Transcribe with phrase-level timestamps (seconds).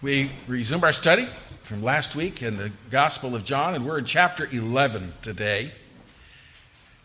[0.00, 1.24] We resume our study
[1.62, 5.72] from last week in the Gospel of John, and we're in chapter 11 today.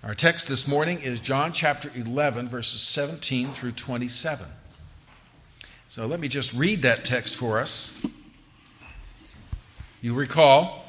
[0.04, 4.46] Our text this morning is John chapter 11, verses 17 through 27.
[5.88, 8.00] So let me just read that text for us.
[10.04, 10.86] You recall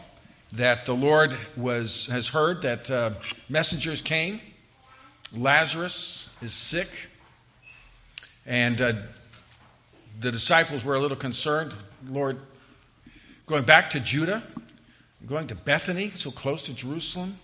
[0.53, 3.13] that the Lord was, has heard that uh,
[3.49, 4.43] messengers came,
[5.35, 7.09] Lazarus is sick,
[8.45, 8.93] and uh,
[10.21, 11.75] the disciples were a little concerned.
[12.09, 12.39] Lord,
[13.47, 14.43] going back to Judah,
[15.27, 17.39] going to Bethany, so close to Jerusalem,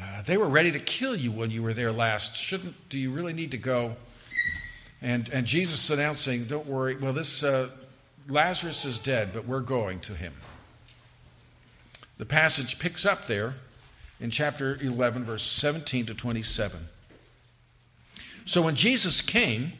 [0.00, 2.36] uh, they were ready to kill you when you were there last.
[2.36, 3.96] Shouldn't do you really need to go?
[5.02, 6.96] And and Jesus announcing, "Don't worry.
[6.96, 7.70] Well, this uh,
[8.28, 10.34] Lazarus is dead, but we're going to him."
[12.18, 13.54] The passage picks up there
[14.20, 16.88] in chapter 11, verse 17 to 27.
[18.44, 19.72] So when Jesus came,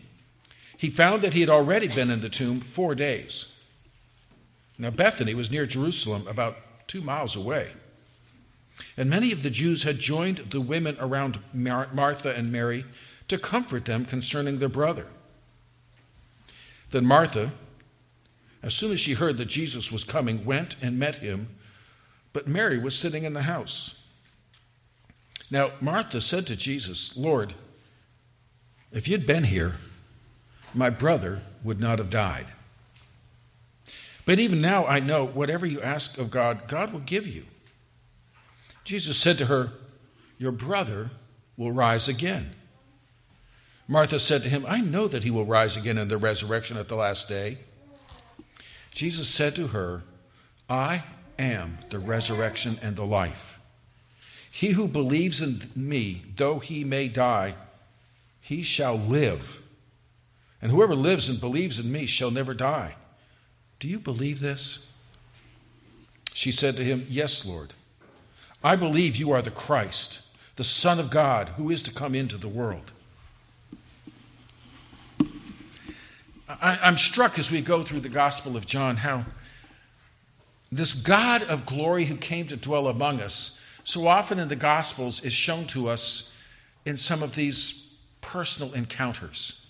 [0.76, 3.57] he found that he had already been in the tomb four days.
[4.78, 7.72] Now, Bethany was near Jerusalem, about two miles away.
[8.96, 12.84] And many of the Jews had joined the women around Martha and Mary
[13.26, 15.06] to comfort them concerning their brother.
[16.90, 17.52] Then Martha,
[18.62, 21.48] as soon as she heard that Jesus was coming, went and met him,
[22.32, 24.06] but Mary was sitting in the house.
[25.50, 27.54] Now, Martha said to Jesus, Lord,
[28.92, 29.74] if you'd been here,
[30.74, 32.46] my brother would not have died.
[34.28, 37.44] But even now I know whatever you ask of God, God will give you.
[38.84, 39.72] Jesus said to her,
[40.36, 41.12] Your brother
[41.56, 42.50] will rise again.
[43.88, 46.90] Martha said to him, I know that he will rise again in the resurrection at
[46.90, 47.56] the last day.
[48.90, 50.02] Jesus said to her,
[50.68, 51.04] I
[51.38, 53.58] am the resurrection and the life.
[54.50, 57.54] He who believes in me, though he may die,
[58.42, 59.62] he shall live.
[60.60, 62.96] And whoever lives and believes in me shall never die.
[63.78, 64.90] Do you believe this?
[66.32, 67.74] She said to him, Yes, Lord.
[68.62, 72.36] I believe you are the Christ, the Son of God, who is to come into
[72.36, 72.92] the world.
[76.48, 79.26] I, am struck as we go through the Gospel of John how
[80.72, 85.24] this God of glory who came to dwell among us, so often in the Gospels,
[85.24, 86.40] is shown to us
[86.84, 89.67] in some of these personal encounters.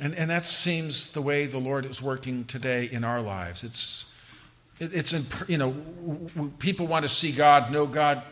[0.00, 3.64] And, and that seems the way the Lord is working today in our lives.
[3.64, 4.14] It's,
[4.78, 8.22] it's in, you know, people want to see God, know God.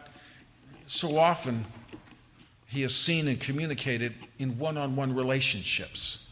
[0.87, 1.65] So often,
[2.67, 6.31] He is seen and communicated in one on one relationships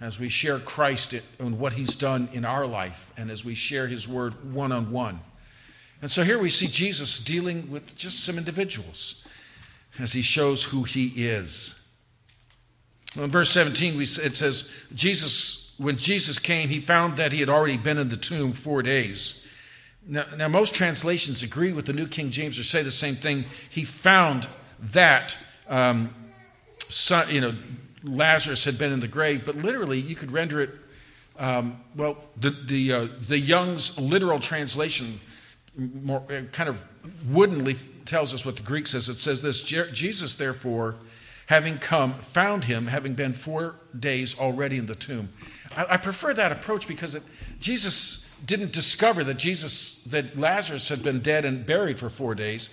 [0.00, 3.88] as we share Christ and what He's done in our life and as we share
[3.88, 5.18] His word one on one.
[6.00, 9.26] And so here we see Jesus dealing with just some individuals
[9.98, 11.87] as He shows who He is.
[13.18, 17.48] In verse 17, we, it says, Jesus, when Jesus came, he found that he had
[17.48, 19.44] already been in the tomb four days.
[20.06, 23.44] Now, now, most translations agree with the New King James or say the same thing.
[23.68, 24.48] He found
[24.78, 25.36] that,
[25.68, 26.14] um,
[26.88, 27.54] son, you know,
[28.04, 30.70] Lazarus had been in the grave, but literally you could render it,
[31.38, 35.20] um, well, the, the, uh, the Young's literal translation
[35.76, 36.86] more, uh, kind of
[37.28, 39.08] woodenly tells us what the Greek says.
[39.08, 40.96] It says this Jesus, therefore,
[41.48, 45.30] having come, found him, having been four days already in the tomb.
[45.74, 47.22] I, I prefer that approach because it,
[47.58, 52.68] Jesus didn't discover that Jesus that Lazarus had been dead and buried for four days.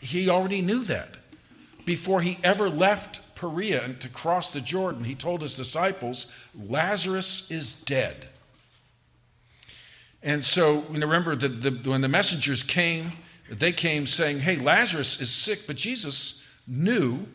[0.00, 1.10] He already knew that
[1.84, 5.04] before he ever left Perea and to cross the Jordan.
[5.04, 8.28] He told his disciples, "Lazarus is dead."
[10.20, 13.12] And so, you know, remember that the, when the messengers came,
[13.48, 17.28] they came saying, "Hey, Lazarus is sick," but Jesus knew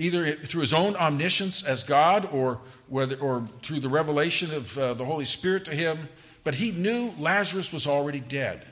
[0.00, 4.94] either through his own omniscience as God or, whether, or through the revelation of uh,
[4.94, 6.08] the Holy Spirit to him.
[6.42, 8.64] But he knew Lazarus was already dead.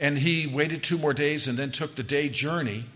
[0.00, 2.86] And he waited two more days and then took the day journey.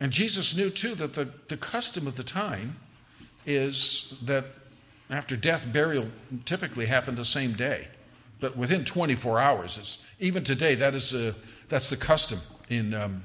[0.00, 2.76] And Jesus knew too that the, the custom of the time
[3.46, 4.46] is that
[5.10, 6.08] after death, burial
[6.44, 7.86] typically happened the same day,
[8.40, 10.04] but within 24 hours.
[10.18, 11.36] Even today, that is a,
[11.68, 13.22] that's the custom in, um,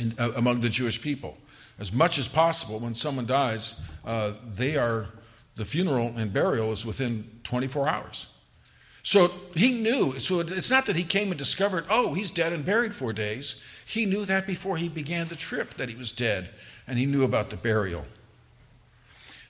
[0.00, 1.38] in uh, among the Jewish people
[1.78, 5.08] as much as possible when someone dies, uh, they are
[5.56, 8.32] the funeral and burial is within 24 hours.
[9.02, 10.18] So he knew.
[10.18, 13.62] So it's not that he came and discovered, oh, he's dead and buried four days.
[13.86, 16.50] He knew that before he began the trip that he was dead,
[16.88, 18.04] and he knew about the burial.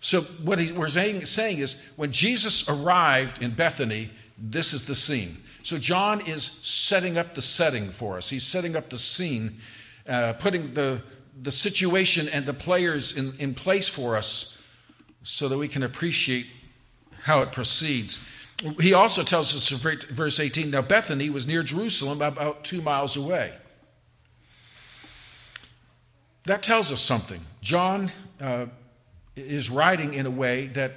[0.01, 4.95] So what he, we're saying, saying is, when Jesus arrived in Bethany, this is the
[4.95, 5.39] scene.
[5.63, 8.29] So John is setting up the setting for us.
[8.29, 9.57] He's setting up the scene,
[10.07, 11.03] uh, putting the
[11.41, 14.67] the situation and the players in, in place for us
[15.23, 16.47] so that we can appreciate
[17.23, 18.27] how it proceeds.
[18.81, 23.17] He also tells us in verse 18 now Bethany was near Jerusalem, about two miles
[23.17, 23.55] away.
[26.45, 27.41] That tells us something.
[27.61, 28.11] John
[28.41, 28.67] uh,
[29.35, 30.93] is writing in a way that,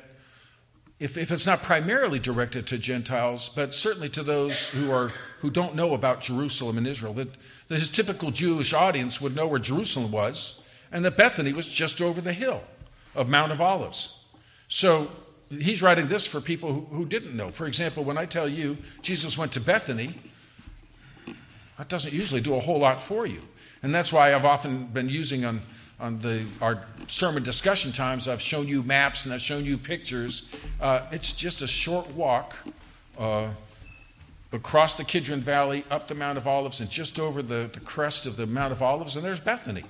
[0.99, 5.09] if, if it's not primarily directed to Gentiles, but certainly to those who, are,
[5.39, 7.29] who don't know about Jerusalem and Israel, that,
[7.67, 12.01] that his typical Jewish audience would know where Jerusalem was, and that Bethany was just
[12.01, 12.61] over the hill
[13.15, 14.25] of Mount of Olives.
[14.67, 15.09] So
[15.49, 17.49] he's writing this for people who, who didn't know.
[17.49, 20.15] For example, when I tell you Jesus went to Bethany,
[21.77, 23.41] that doesn't usually do a whole lot for you.
[23.81, 25.61] And that's why I've often been using on,
[25.99, 30.55] on the, our sermon discussion times, I've shown you maps and I've shown you pictures.
[30.79, 32.55] Uh, it's just a short walk
[33.17, 33.49] uh,
[34.51, 38.25] across the Kidron Valley, up the Mount of Olives, and just over the, the crest
[38.25, 39.83] of the Mount of Olives, and there's Bethany.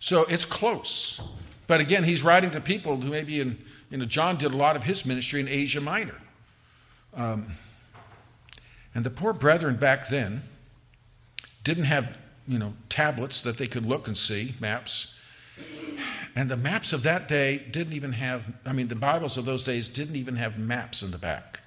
[0.00, 1.20] So it's close.
[1.66, 3.58] But again, he's writing to people who maybe in,
[3.90, 6.20] you know, John did a lot of his ministry in Asia Minor.
[7.14, 7.52] Um,
[8.94, 10.42] and the poor brethren back then
[11.64, 12.16] didn't have
[12.48, 15.20] you know, tablets that they could look and see, maps.
[16.34, 19.64] And the maps of that day didn't even have, I mean, the Bibles of those
[19.64, 21.60] days didn't even have maps in the back.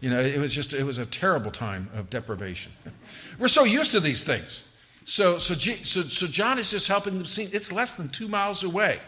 [0.00, 2.72] You know, it was just, it was a terrible time of deprivation.
[3.38, 4.76] We're so used to these things.
[5.04, 8.64] So, so, so, so John is just helping them see it's less than two miles
[8.64, 8.98] away.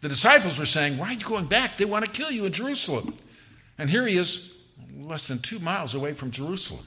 [0.00, 1.76] The disciples were saying, Why are you going back?
[1.76, 3.16] They want to kill you in Jerusalem.
[3.76, 4.62] And here he is,
[4.96, 6.84] less than two miles away from Jerusalem.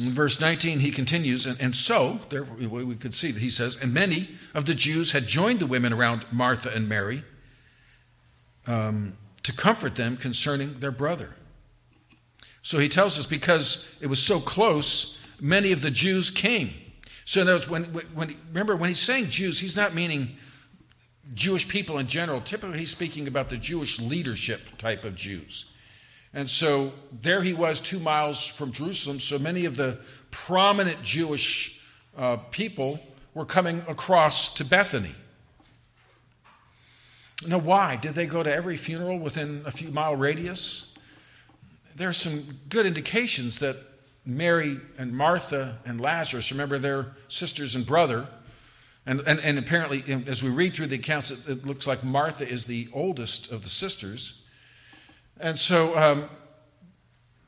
[0.00, 3.76] In verse 19, he continues, and, and so, there we could see that he says,
[3.76, 7.22] and many of the Jews had joined the women around Martha and Mary
[8.66, 11.34] um, to comfort them concerning their brother.
[12.62, 16.70] So he tells us because it was so close, many of the Jews came.
[17.26, 20.36] So in other words, when, when, remember, when he's saying Jews, he's not meaning
[21.34, 22.40] Jewish people in general.
[22.40, 25.69] Typically, he's speaking about the Jewish leadership type of Jews.
[26.32, 26.92] And so
[27.22, 29.18] there he was, two miles from Jerusalem.
[29.18, 29.98] So many of the
[30.30, 31.80] prominent Jewish
[32.16, 33.00] uh, people
[33.34, 35.14] were coming across to Bethany.
[37.48, 37.96] Now, why?
[37.96, 40.94] Did they go to every funeral within a few mile radius?
[41.96, 43.76] There are some good indications that
[44.26, 48.26] Mary and Martha and Lazarus, remember their sisters and brother,
[49.06, 52.46] and, and, and apparently, as we read through the accounts, it, it looks like Martha
[52.46, 54.46] is the oldest of the sisters.
[55.40, 56.28] And so um,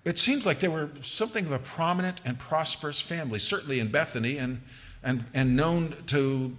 [0.05, 4.39] it seems like they were something of a prominent and prosperous family, certainly in Bethany
[4.39, 4.63] and,
[5.03, 6.57] and, and known to,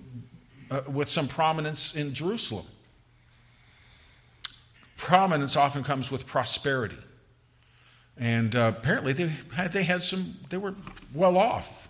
[0.70, 2.66] uh, with some prominence in Jerusalem.
[4.96, 6.98] Prominence often comes with prosperity.
[8.18, 10.76] And uh, apparently they had, they had some, they were
[11.16, 11.90] well off.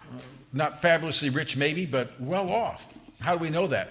[0.00, 0.18] Uh,
[0.52, 2.96] not fabulously rich, maybe, but well off.
[3.20, 3.88] How do we know that?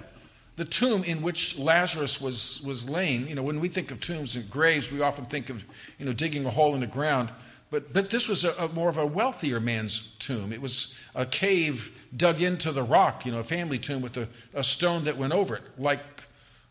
[0.57, 4.35] The tomb in which Lazarus was, was laying, you know, when we think of tombs
[4.35, 5.65] and graves, we often think of,
[5.97, 7.29] you know, digging a hole in the ground.
[7.69, 10.51] But, but this was a, a more of a wealthier man's tomb.
[10.51, 14.27] It was a cave dug into the rock, you know, a family tomb with a,
[14.53, 15.63] a stone that went over it.
[15.77, 16.01] Like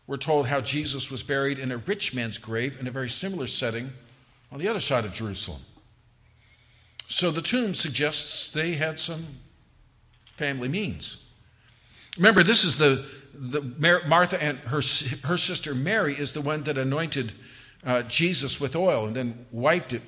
[0.05, 3.47] we're told how Jesus was buried in a rich man's grave in a very similar
[3.47, 3.91] setting
[4.51, 5.61] on the other side of Jerusalem.
[7.07, 9.25] So the tomb suggests they had some
[10.25, 11.25] family means.
[12.17, 13.05] Remember, this is the
[13.41, 13.61] the,
[14.07, 14.81] Martha and her,
[15.23, 17.31] her sister Mary is the one that anointed
[17.83, 20.03] uh, Jesus with oil and then wiped it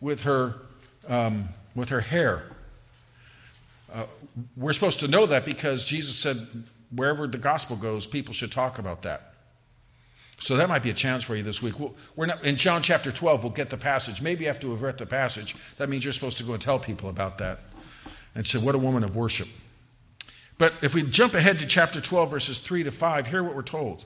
[0.00, 0.54] with her,
[1.08, 2.44] um, with her hair.
[3.92, 4.04] Uh,
[4.56, 6.36] we're supposed to know that because Jesus said,
[6.94, 9.34] wherever the gospel goes, people should talk about that.
[10.38, 11.74] So that might be a challenge for you this week.
[12.14, 14.22] We're not, in John chapter 12, we'll get the passage.
[14.22, 17.10] Maybe after we've read the passage, that means you're supposed to go and tell people
[17.10, 17.58] about that
[18.34, 19.48] and say, What a woman of worship.
[20.60, 23.62] But if we jump ahead to chapter 12, verses 3 to 5, hear what we're
[23.62, 24.04] told.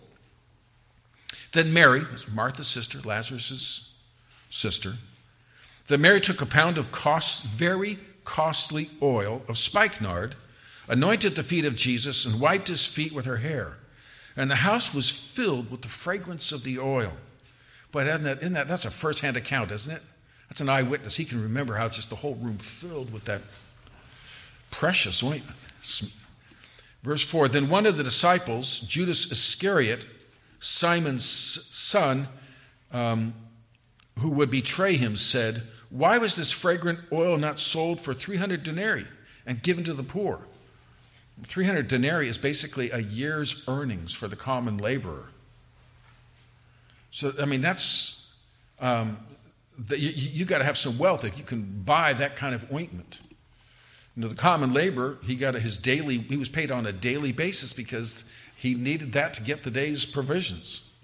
[1.52, 3.92] Then Mary, Martha's sister, Lazarus'
[4.50, 4.92] sister,
[5.88, 10.36] then Mary took a pound of cost, very costly oil of spikenard,
[10.88, 13.78] anointed the feet of Jesus, and wiped his feet with her hair.
[14.36, 17.14] And the house was filled with the fragrance of the oil.
[17.90, 20.02] But isn't that, isn't that that's a first-hand account, isn't it?
[20.48, 21.16] That's an eyewitness.
[21.16, 23.42] He can remember how it's just the whole room filled with that
[24.70, 25.58] precious ointment.
[27.04, 30.06] Verse 4 Then one of the disciples, Judas Iscariot,
[30.58, 32.26] Simon's son,
[32.90, 33.34] um,
[34.18, 39.06] who would betray him, said, Why was this fragrant oil not sold for 300 denarii
[39.44, 40.46] and given to the poor?
[41.42, 45.30] 300 denarii is basically a year's earnings for the common laborer.
[47.10, 48.36] So, I mean, that's,
[48.80, 49.18] um,
[49.78, 52.72] the, you, you got to have some wealth if you can buy that kind of
[52.72, 53.20] ointment.
[54.16, 58.30] The common labor, he got his daily, he was paid on a daily basis because
[58.56, 60.94] he needed that to get the day's provisions.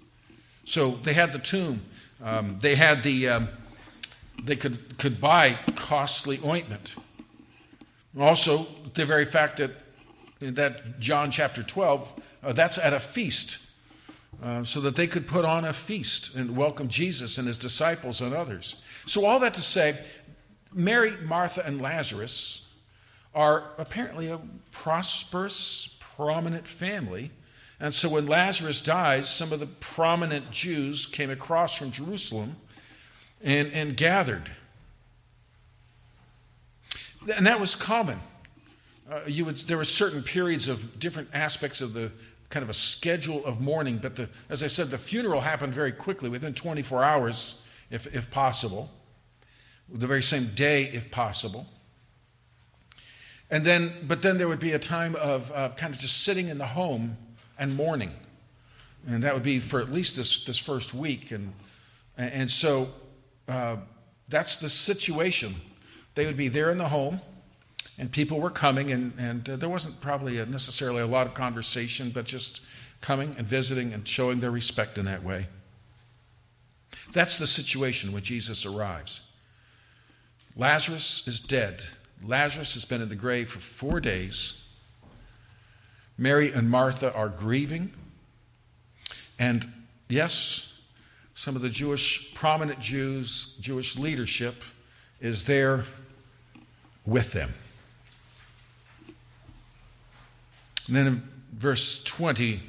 [0.63, 1.81] So they had the tomb.
[2.23, 3.49] Um, they had the, um,
[4.41, 6.95] they could, could buy costly ointment.
[8.17, 9.71] Also, the very fact that,
[10.39, 13.67] that John chapter 12, uh, that's at a feast.
[14.41, 18.21] Uh, so that they could put on a feast and welcome Jesus and his disciples
[18.21, 18.81] and others.
[19.05, 19.99] So, all that to say,
[20.73, 22.60] Mary, Martha, and Lazarus
[23.33, 24.39] are apparently a
[24.71, 27.31] prosperous, prominent family.
[27.79, 32.55] And so, when Lazarus dies, some of the prominent Jews came across from Jerusalem
[33.43, 34.51] and, and gathered.
[37.35, 38.19] And that was common.
[39.09, 42.11] Uh, you would, there were certain periods of different aspects of the
[42.49, 45.91] kind of a schedule of mourning, but the, as I said, the funeral happened very
[45.91, 48.91] quickly, within 24 hours, if, if possible,
[49.89, 51.67] the very same day, if possible.
[53.51, 56.47] And then, but then there would be a time of uh, kind of just sitting
[56.47, 57.17] in the home
[57.59, 58.11] and mourning.
[59.05, 61.31] And that would be for at least this, this first week.
[61.31, 61.53] And,
[62.17, 62.87] and so
[63.47, 63.77] uh,
[64.29, 65.53] that's the situation.
[66.15, 67.21] They would be there in the home
[68.01, 71.35] and people were coming, and, and uh, there wasn't probably a, necessarily a lot of
[71.35, 72.65] conversation, but just
[72.99, 75.45] coming and visiting and showing their respect in that way.
[77.13, 79.29] That's the situation when Jesus arrives.
[80.55, 81.83] Lazarus is dead.
[82.23, 84.67] Lazarus has been in the grave for four days.
[86.17, 87.91] Mary and Martha are grieving.
[89.39, 89.65] And
[90.07, 90.79] yes,
[91.33, 94.55] some of the Jewish, prominent Jews, Jewish leadership
[95.19, 95.85] is there
[97.05, 97.51] with them.
[100.87, 101.23] And then in
[101.53, 102.59] verse 20,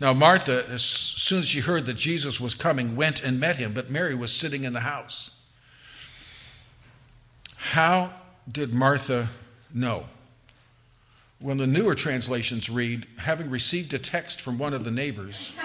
[0.00, 3.72] now Martha, as soon as she heard that Jesus was coming, went and met him,
[3.72, 5.40] but Mary was sitting in the house.
[7.56, 8.12] How
[8.50, 9.28] did Martha
[9.72, 10.04] know?
[11.38, 15.58] When the newer translations read, having received a text from one of the neighbors,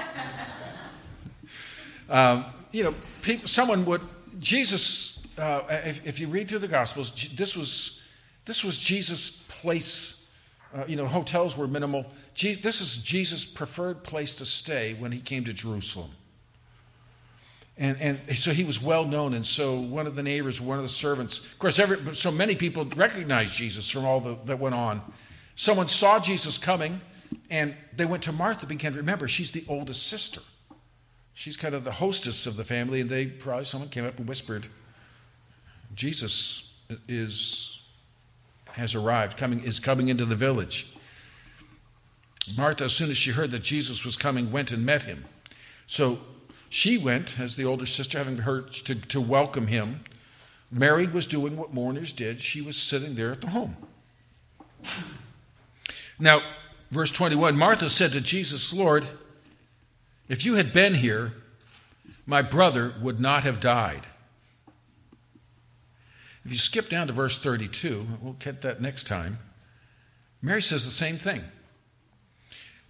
[2.10, 4.02] um, you know, people, someone would,
[4.40, 8.10] Jesus, uh, if, if you read through the Gospels, this was,
[8.46, 10.22] this was Jesus' place
[10.74, 12.06] uh, you know, hotels were minimal.
[12.36, 16.10] this is Jesus' preferred place to stay when he came to Jerusalem.
[17.82, 19.34] And, and so he was well known.
[19.34, 22.56] And so one of the neighbors, one of the servants, of course, every, so many
[22.56, 25.02] people recognized Jesus from all the, that went on.
[25.56, 27.02] Someone saw Jesus coming
[27.50, 30.42] and they went to Martha because remember, she's the oldest sister.
[31.34, 33.02] She's kind of the hostess of the family.
[33.02, 34.68] And they probably, someone came up and whispered,
[35.96, 37.82] Jesus is
[38.74, 40.96] has arrived, coming, is coming into the village.
[42.56, 45.26] Martha, as soon as she heard that Jesus was coming, went and met him.
[45.88, 46.20] So
[46.72, 50.06] she went, as the older sister, having heard to, to welcome him.
[50.72, 52.40] Mary was doing what mourners did.
[52.40, 53.76] She was sitting there at the home.
[56.18, 56.40] Now,
[56.90, 59.06] verse 21 Martha said to Jesus, Lord,
[60.30, 61.34] if you had been here,
[62.26, 64.08] my brother would not have died.
[66.46, 69.40] If you skip down to verse 32, we'll get that next time.
[70.42, 71.42] Mary says the same thing.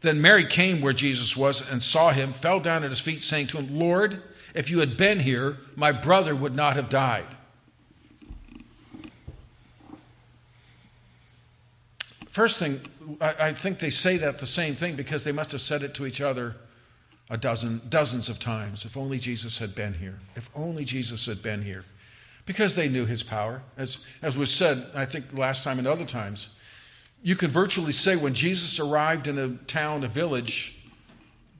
[0.02, 3.48] Then Mary came where Jesus was and saw him, fell down at his feet, saying
[3.48, 4.22] to him, Lord,
[4.54, 7.28] if you had been here, my brother would not have died.
[12.30, 12.80] First thing,
[13.20, 16.06] I think they say that the same thing because they must have said it to
[16.06, 16.56] each other
[17.30, 18.86] a dozen, dozens of times.
[18.86, 20.20] If only Jesus had been here.
[20.36, 21.84] If only Jesus had been here
[22.46, 23.62] because they knew his power.
[23.78, 26.58] As, as was said, I think last time and other times,
[27.24, 30.84] you could virtually say when Jesus arrived in a town, a village,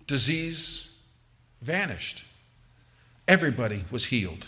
[0.08, 1.04] disease
[1.62, 2.26] vanished.
[3.28, 4.48] Everybody was healed.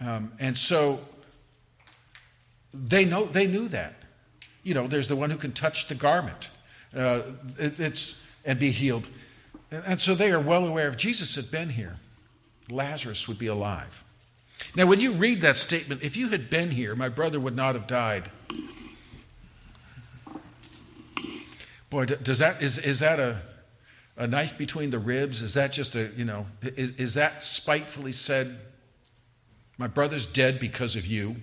[0.00, 1.00] Um, and so
[2.72, 3.94] they, know, they knew that.
[4.62, 6.50] You know, there's the one who can touch the garment
[6.96, 7.22] uh,
[7.58, 9.08] it, it's, and be healed.
[9.70, 11.96] And so they are well aware if Jesus had been here,
[12.70, 14.04] Lazarus would be alive.
[14.76, 17.74] Now, when you read that statement, if you had been here, my brother would not
[17.74, 18.30] have died.
[21.92, 23.38] Boy, does that is is that a
[24.16, 25.42] a knife between the ribs?
[25.42, 28.58] Is that just a you know is, is that spitefully said?
[29.76, 31.36] My brother's dead because of you.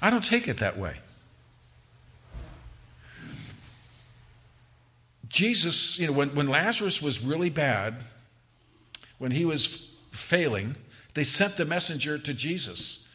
[0.00, 1.00] I don't take it that way.
[5.28, 7.96] Jesus, you know, when, when Lazarus was really bad,
[9.18, 10.76] when he was failing,
[11.14, 13.09] they sent the messenger to Jesus.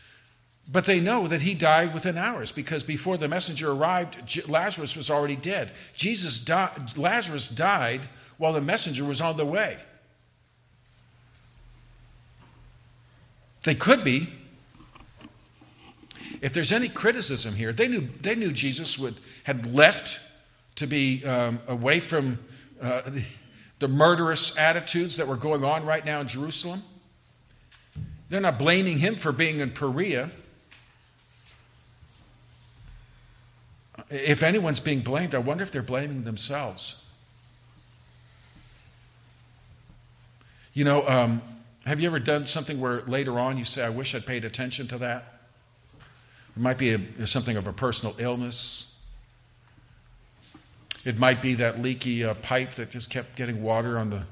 [0.72, 5.12] But they know that he died within hours because before the messenger arrived, Lazarus was
[5.12, 5.72] already dead.
[5.96, 8.02] Jesus died, Lazarus died
[8.38, 9.78] while the messenger was on the way.
[13.64, 14.28] They could be.
[16.42, 20.20] If there's any criticism here, they knew, they knew Jesus would, had left
[20.76, 22.40] to be um, away from
[22.82, 23.26] uh, the,
[23.80, 26.82] the murderous attitudes that were going on right now in Jerusalem.
[28.30, 30.32] They're not blaming him for being in Perea.
[34.10, 37.04] If anyone's being blamed, I wonder if they're blaming themselves.
[40.74, 41.42] You know, um,
[41.86, 44.88] have you ever done something where later on you say, I wish I'd paid attention
[44.90, 45.36] to that?
[46.56, 49.04] It might be a, something of a personal illness.
[51.06, 54.24] It might be that leaky uh, pipe that just kept getting water on the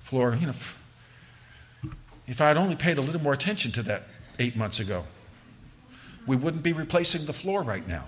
[0.00, 0.34] floor.
[0.34, 0.82] You know, if,
[2.26, 4.04] if I had only paid a little more attention to that
[4.38, 5.04] eight months ago,
[6.26, 8.06] we wouldn't be replacing the floor right now.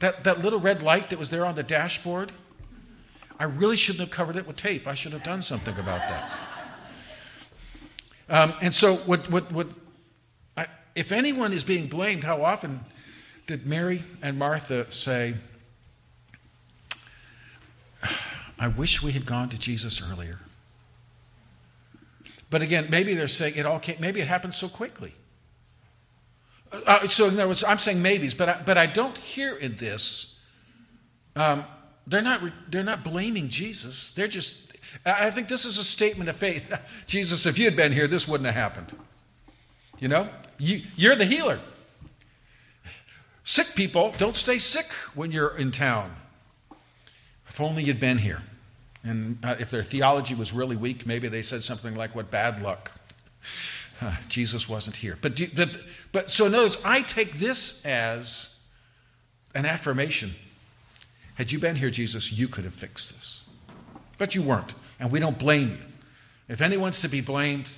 [0.00, 2.32] That, that little red light that was there on the dashboard,
[3.38, 4.86] I really shouldn't have covered it with tape.
[4.86, 6.32] I should have done something about that.
[8.30, 9.68] Um, and so, what, what, what,
[10.56, 12.80] I, if anyone is being blamed, how often
[13.46, 15.34] did Mary and Martha say,
[18.58, 20.40] I wish we had gone to Jesus earlier?
[22.50, 25.14] But again, maybe they're saying it all came, maybe it happened so quickly.
[26.72, 29.76] Uh, so in other words, I'm saying maybes, but I, but I don't hear in
[29.76, 30.44] this.
[31.36, 31.64] Um,
[32.06, 34.12] they're not they're not blaming Jesus.
[34.12, 34.76] They're just.
[35.04, 36.72] I think this is a statement of faith.
[37.06, 38.96] Jesus, if you had been here, this wouldn't have happened.
[39.98, 41.58] You know, you, you're the healer.
[43.44, 46.14] Sick people don't stay sick when you're in town.
[47.48, 48.42] If only you'd been here.
[49.04, 52.62] And uh, if their theology was really weak, maybe they said something like, What bad
[52.62, 52.92] luck.
[54.00, 55.18] Uh, Jesus wasn't here.
[55.20, 55.68] But, but,
[56.12, 58.68] but so notice, I take this as
[59.54, 60.30] an affirmation.
[61.34, 63.48] Had you been here, Jesus, you could have fixed this.
[64.16, 65.86] But you weren't, and we don't blame you.
[66.48, 67.70] If anyone's to be blamed,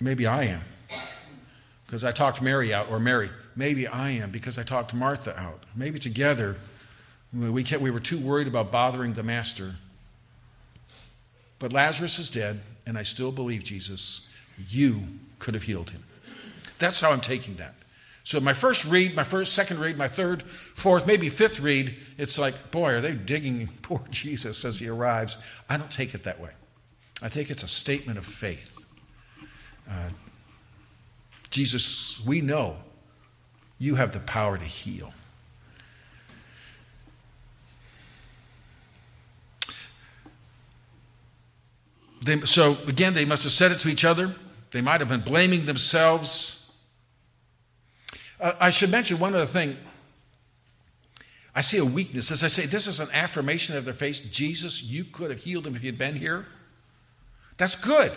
[0.00, 0.62] maybe I am.
[1.86, 5.64] Because I talked Mary out, or Mary, maybe I am because I talked Martha out.
[5.76, 6.56] Maybe together
[7.32, 9.74] we, we were too worried about bothering the master
[11.58, 14.32] but Lazarus is dead, and I still believe, Jesus,
[14.68, 15.02] you
[15.38, 16.02] could have healed him.
[16.78, 17.74] That's how I'm taking that.
[18.24, 22.38] So my first read, my first, second read, my third, fourth, maybe fifth read, it's
[22.38, 25.36] like, boy, are they digging poor Jesus as he arrives?
[25.68, 26.50] I don't take it that way.
[27.22, 28.86] I think it's a statement of faith.
[29.88, 30.10] Uh,
[31.50, 32.76] Jesus, we know
[33.78, 35.12] you have the power to heal.
[42.24, 44.34] They, so again, they must have said it to each other.
[44.70, 46.74] They might have been blaming themselves.
[48.40, 49.76] Uh, I should mention one other thing.
[51.54, 52.30] I see a weakness.
[52.30, 54.30] As I say, this is an affirmation of their faith.
[54.32, 56.46] Jesus, you could have healed him if you'd been here.
[57.58, 58.10] That's good.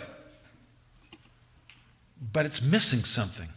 [2.32, 3.48] But it's missing something.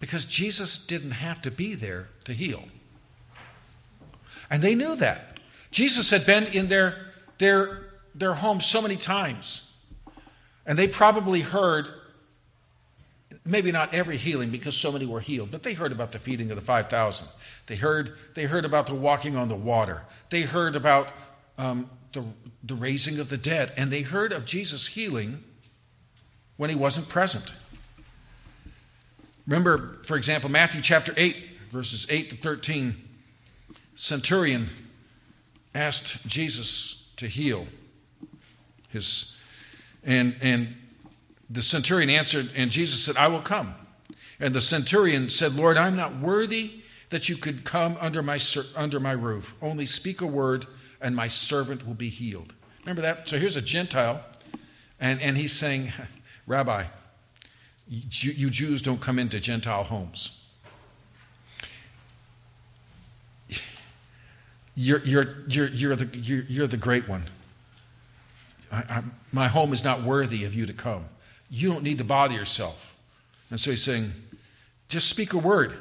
[0.00, 2.64] Because Jesus didn't have to be there to heal.
[4.50, 5.38] And they knew that.
[5.70, 7.06] Jesus had been in their,
[7.38, 9.76] their their home so many times.
[10.66, 11.88] And they probably heard,
[13.44, 16.50] maybe not every healing because so many were healed, but they heard about the feeding
[16.50, 17.28] of the 5,000.
[17.66, 20.04] They heard, they heard about the walking on the water.
[20.30, 21.08] They heard about
[21.58, 22.24] um, the,
[22.62, 23.72] the raising of the dead.
[23.76, 25.42] And they heard of Jesus' healing
[26.56, 27.52] when he wasn't present.
[29.46, 31.36] Remember, for example, Matthew chapter 8,
[31.70, 32.94] verses 8 to 13.
[33.94, 34.68] Centurion
[35.74, 37.66] asked Jesus to heal.
[38.92, 39.38] His,
[40.04, 40.76] and, and
[41.48, 43.74] the centurion answered, and Jesus said, I will come.
[44.38, 48.38] And the centurion said, Lord, I'm not worthy that you could come under my,
[48.76, 49.54] under my roof.
[49.62, 50.66] Only speak a word,
[51.00, 52.54] and my servant will be healed.
[52.80, 53.28] Remember that?
[53.28, 54.24] So here's a Gentile,
[54.98, 55.92] and, and he's saying,
[56.46, 56.84] Rabbi,
[57.88, 60.38] you, you Jews don't come into Gentile homes.
[64.74, 67.24] You're, you're, you're, you're, the, you're, you're the great one.
[68.72, 71.04] I, I, my home is not worthy of you to come.
[71.50, 72.96] You don't need to bother yourself.
[73.50, 74.12] And so he's saying,
[74.88, 75.76] just speak a word.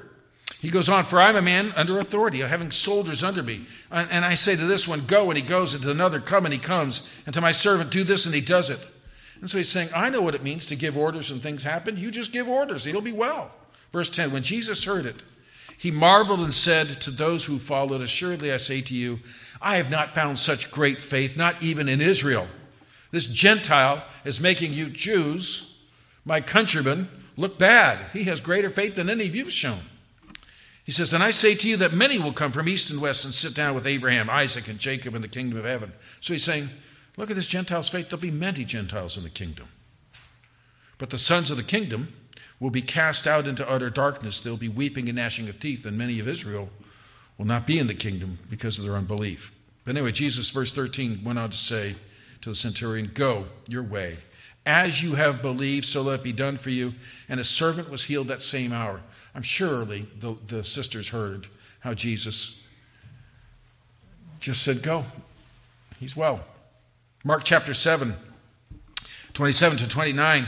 [0.59, 3.65] He goes on, For I'm a man under authority, having soldiers under me.
[3.89, 6.53] And I say to this one, Go, and he goes, and to another, Come, and
[6.53, 7.09] he comes.
[7.25, 8.79] And to my servant, Do this, and he does it.
[9.39, 11.97] And so he's saying, I know what it means to give orders and things happen.
[11.97, 13.51] You just give orders, it'll be well.
[13.91, 15.23] Verse 10 When Jesus heard it,
[15.77, 19.19] he marveled and said to those who followed, Assuredly I say to you,
[19.61, 22.47] I have not found such great faith, not even in Israel.
[23.11, 25.83] This Gentile is making you Jews,
[26.25, 27.99] my countrymen, look bad.
[28.13, 29.79] He has greater faith than any of you've shown.
[30.83, 33.25] He says, And I say to you that many will come from east and west
[33.25, 35.93] and sit down with Abraham, Isaac, and Jacob in the kingdom of heaven.
[36.19, 36.69] So he's saying,
[37.17, 38.09] Look at this Gentile's faith.
[38.09, 39.67] There'll be many Gentiles in the kingdom.
[40.97, 42.13] But the sons of the kingdom
[42.59, 44.39] will be cast out into utter darkness.
[44.39, 46.69] There'll be weeping and gnashing of teeth, and many of Israel
[47.37, 49.53] will not be in the kingdom because of their unbelief.
[49.83, 51.95] But anyway, Jesus, verse 13, went on to say
[52.41, 54.17] to the centurion, Go your way.
[54.65, 56.93] As you have believed, so let it be done for you.
[57.27, 59.01] And a servant was healed that same hour.
[59.33, 61.47] I'm surely the, the sisters heard
[61.79, 62.67] how Jesus
[64.39, 65.05] just said, Go.
[65.99, 66.41] He's well.
[67.23, 68.15] Mark chapter 7,
[69.33, 70.45] 27 to 29.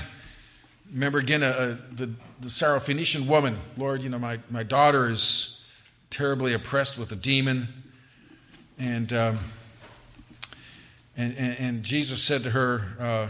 [0.91, 2.07] Remember again uh, uh, the,
[2.41, 3.57] the Syrophoenician woman.
[3.77, 5.65] Lord, you know, my, my daughter is
[6.09, 7.67] terribly oppressed with a demon.
[8.77, 9.39] And, um,
[11.15, 13.27] and, and, and, Jesus said to her uh,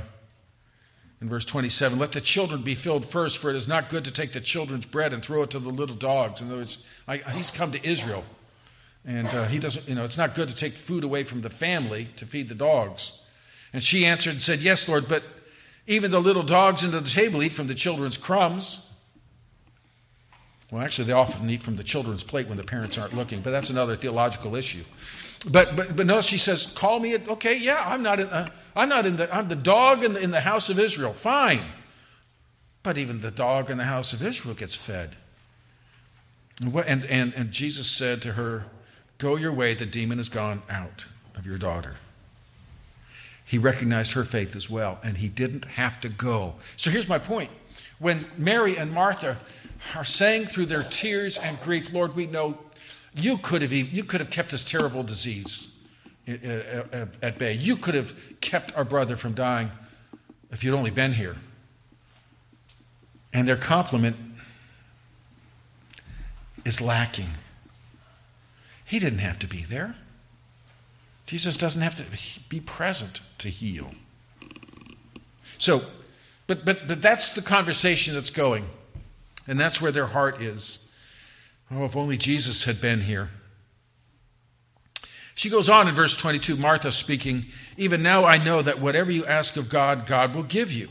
[1.22, 4.12] in verse 27, Let the children be filled first, for it is not good to
[4.12, 6.42] take the children's bread and throw it to the little dogs.
[6.42, 8.24] In other words, I, he's come to Israel.
[9.06, 11.50] And uh, he doesn't, you know, it's not good to take food away from the
[11.50, 13.22] family to feed the dogs.
[13.74, 15.24] And she answered and said, Yes, Lord, but
[15.88, 18.93] even the little dogs under the table eat from the children's crumbs.
[20.74, 23.52] Well, actually, they often eat from the children's plate when the parents aren't looking, but
[23.52, 24.84] that's another theological issue.
[25.52, 28.28] But but but notice she says, "Call me." Okay, yeah, I'm not in.
[28.28, 29.32] Uh, I'm not in the.
[29.32, 31.14] I'm the dog in the, in the house of Israel.
[31.14, 31.62] Fine,
[32.82, 35.16] but even the dog in the house of Israel gets fed.
[36.60, 38.66] And and and, and Jesus said to her,
[39.20, 39.76] "Go your way.
[39.76, 41.06] The demon has gone out
[41.36, 41.98] of your daughter."
[43.46, 46.56] he recognized her faith as well, and he didn't have to go.
[46.76, 47.52] So here's my point.
[48.00, 49.38] When Mary and Martha
[49.96, 52.58] are saying through their tears and grief, Lord, we know
[53.16, 55.84] you could have, you could have kept this terrible disease
[56.28, 57.54] at bay.
[57.54, 59.72] You could have kept our brother from dying
[60.52, 61.36] if you'd only been here.
[63.34, 64.16] And their compliment
[66.66, 67.30] is lacking.
[68.86, 69.96] He didn't have to be there.
[71.26, 73.94] Jesus doesn't have to be present to heal.
[75.58, 75.82] So,
[76.48, 78.66] but, but, but that's the conversation that's going.
[79.48, 80.92] And that's where their heart is.
[81.72, 83.30] Oh, if only Jesus had been here.
[85.36, 87.46] She goes on in verse 22, Martha speaking,
[87.78, 90.90] Even now I know that whatever you ask of God, God will give you.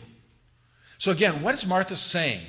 [0.98, 2.40] So again, what is Martha saying?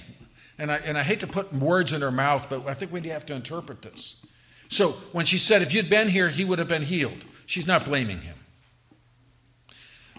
[0.58, 3.02] And I, and I hate to put words in her mouth, but I think we
[3.10, 4.26] have to interpret this.
[4.70, 7.86] So when she said, If you'd been here, he would have been healed, she's not
[7.86, 8.36] blaming him.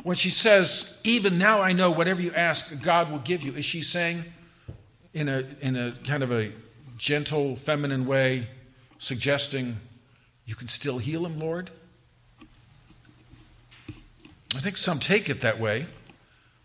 [0.05, 3.65] When she says, Even now I know whatever you ask, God will give you, is
[3.65, 4.25] she saying
[5.15, 6.51] in a, in a kind of a
[6.99, 8.49] gentle, feminine way,
[8.99, 9.77] suggesting,
[10.45, 11.71] You can still heal him, Lord?
[14.57, 15.87] I think some take it that way.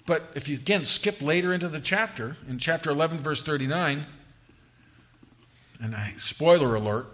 [0.05, 4.05] But if you again skip later into the chapter, in chapter 11, verse 39,
[5.81, 7.05] and I, spoiler alert,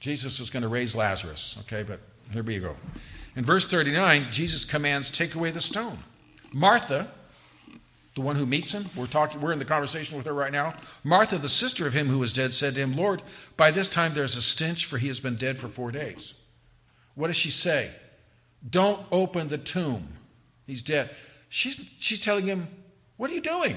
[0.00, 2.00] Jesus is going to raise Lazarus, okay, but
[2.32, 2.76] here we go.
[3.36, 5.98] In verse 39, Jesus commands, Take away the stone.
[6.52, 7.08] Martha,
[8.16, 10.74] the one who meets him, we're, talking, we're in the conversation with her right now.
[11.04, 13.22] Martha, the sister of him who was dead, said to him, Lord,
[13.58, 16.32] by this time there's a stench, for he has been dead for four days.
[17.14, 17.90] What does she say?
[18.68, 20.08] Don't open the tomb.
[20.66, 21.10] He's dead.
[21.50, 22.68] She's, she's telling him,
[23.18, 23.76] What are you doing?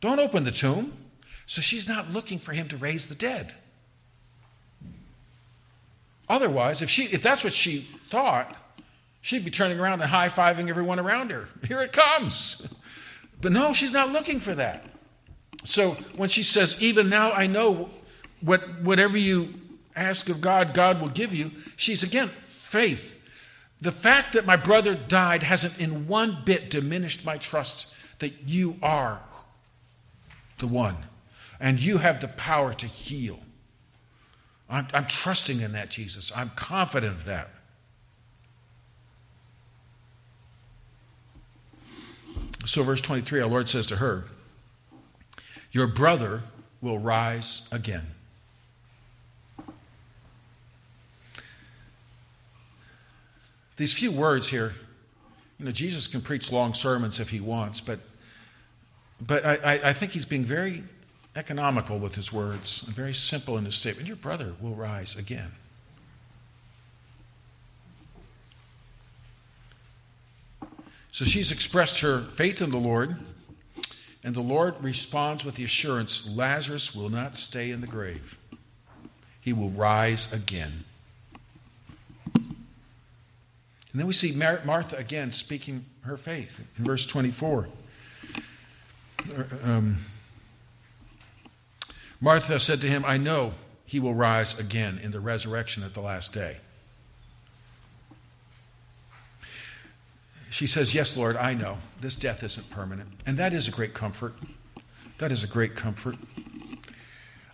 [0.00, 0.94] Don't open the tomb.
[1.44, 3.54] So she's not looking for him to raise the dead.
[6.26, 8.54] Otherwise, if, she, if that's what she thought,
[9.20, 11.48] she'd be turning around and high fiving everyone around her.
[11.66, 12.77] Here it comes.
[13.40, 14.84] But no, she's not looking for that.
[15.64, 17.90] So when she says, Even now I know
[18.40, 19.54] what, whatever you
[19.94, 23.14] ask of God, God will give you, she's again faith.
[23.80, 28.76] The fact that my brother died hasn't in one bit diminished my trust that you
[28.82, 29.22] are
[30.58, 30.96] the one
[31.60, 33.38] and you have the power to heal.
[34.68, 36.32] I'm, I'm trusting in that, Jesus.
[36.36, 37.50] I'm confident of that.
[42.68, 44.24] So, verse 23, our Lord says to her,
[45.72, 46.42] Your brother
[46.82, 48.04] will rise again.
[53.78, 54.74] These few words here,
[55.58, 58.00] you know, Jesus can preach long sermons if he wants, but,
[59.18, 60.82] but I, I think he's being very
[61.36, 64.06] economical with his words and very simple in his statement.
[64.06, 65.52] Your brother will rise again.
[71.18, 73.16] So she's expressed her faith in the Lord,
[74.22, 78.38] and the Lord responds with the assurance Lazarus will not stay in the grave,
[79.40, 80.84] he will rise again.
[82.36, 82.54] And
[83.94, 84.32] then we see
[84.64, 87.68] Martha again speaking her faith in verse 24.
[89.64, 89.96] Um,
[92.20, 93.54] Martha said to him, I know
[93.86, 96.58] he will rise again in the resurrection at the last day.
[100.50, 101.78] She says, Yes, Lord, I know.
[102.00, 103.08] This death isn't permanent.
[103.26, 104.34] And that is a great comfort.
[105.18, 106.16] That is a great comfort.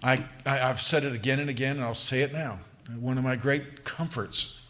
[0.02, 2.60] I, I, have said it again and again, and I'll say it now.
[2.98, 4.68] One of my great comforts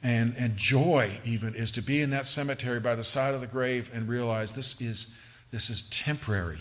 [0.00, 3.48] and, and joy, even, is to be in that cemetery by the side of the
[3.48, 5.18] grave and realize this is,
[5.50, 6.60] this is temporary.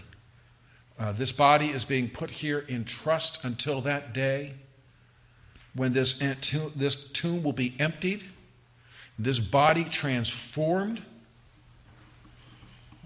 [0.98, 4.54] Uh, this body is being put here in trust until that day
[5.76, 6.20] when this,
[6.76, 8.24] this tomb will be emptied,
[9.18, 11.02] this body transformed.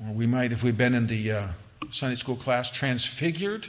[0.02, 1.48] Or we might, if we've been in the uh,
[1.90, 3.68] Sunday school class, transfigured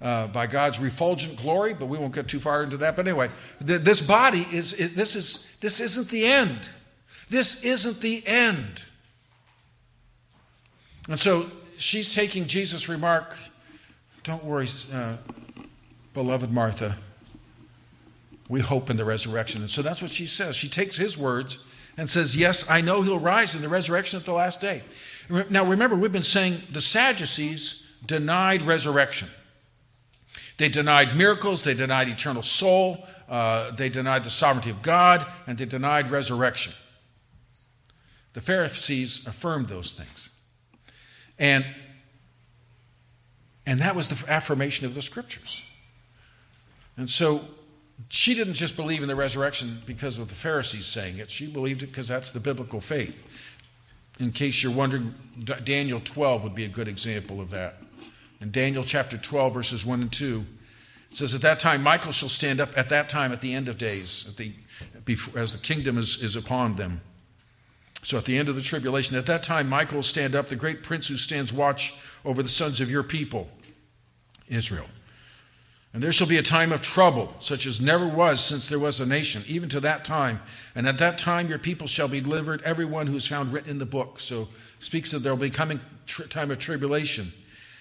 [0.00, 2.96] uh, by God's refulgent glory, but we won't get too far into that.
[2.96, 3.28] But anyway,
[3.60, 6.70] this body is, this, is, this isn't the end.
[7.28, 8.84] This isn't the end.
[11.08, 13.36] And so she's taking Jesus' remark,
[14.22, 15.16] don't worry, uh,
[16.14, 16.96] beloved Martha,
[18.50, 19.60] we hope in the resurrection.
[19.60, 20.56] And so that's what she says.
[20.56, 21.60] She takes his words
[21.96, 24.82] and says, Yes, I know he'll rise in the resurrection at the last day.
[25.48, 29.28] Now remember, we've been saying the Sadducees denied resurrection.
[30.58, 35.56] They denied miracles, they denied eternal soul, uh, they denied the sovereignty of God, and
[35.56, 36.72] they denied resurrection.
[38.32, 40.36] The Pharisees affirmed those things.
[41.38, 41.64] And,
[43.64, 45.62] and that was the affirmation of the scriptures.
[46.96, 47.44] And so
[48.08, 51.82] she didn't just believe in the resurrection because of the Pharisees saying it, she believed
[51.82, 53.22] it because that's the biblical faith.
[54.18, 55.14] In case you're wondering,
[55.64, 57.82] Daniel 12 would be a good example of that.
[58.40, 60.44] In Daniel chapter 12, verses 1 and 2,
[61.10, 63.68] it says, At that time, Michael shall stand up at that time at the end
[63.68, 64.52] of days, the,
[65.04, 67.00] before, as the kingdom is, is upon them.
[68.02, 70.56] So at the end of the tribulation, at that time, Michael will stand up, the
[70.56, 73.50] great prince who stands watch over the sons of your people,
[74.48, 74.86] Israel.
[75.92, 79.00] And there shall be a time of trouble, such as never was since there was
[79.00, 80.40] a nation, even to that time.
[80.74, 83.78] And at that time your people shall be delivered, everyone who is found written in
[83.78, 84.20] the book.
[84.20, 84.48] So
[84.78, 85.80] speaks of there will be coming
[86.28, 87.32] time of tribulation.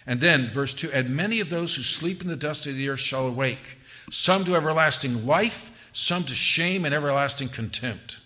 [0.07, 2.89] And then, verse 2 And many of those who sleep in the dust of the
[2.89, 3.77] earth shall awake,
[4.09, 8.19] some to everlasting life, some to shame and everlasting contempt.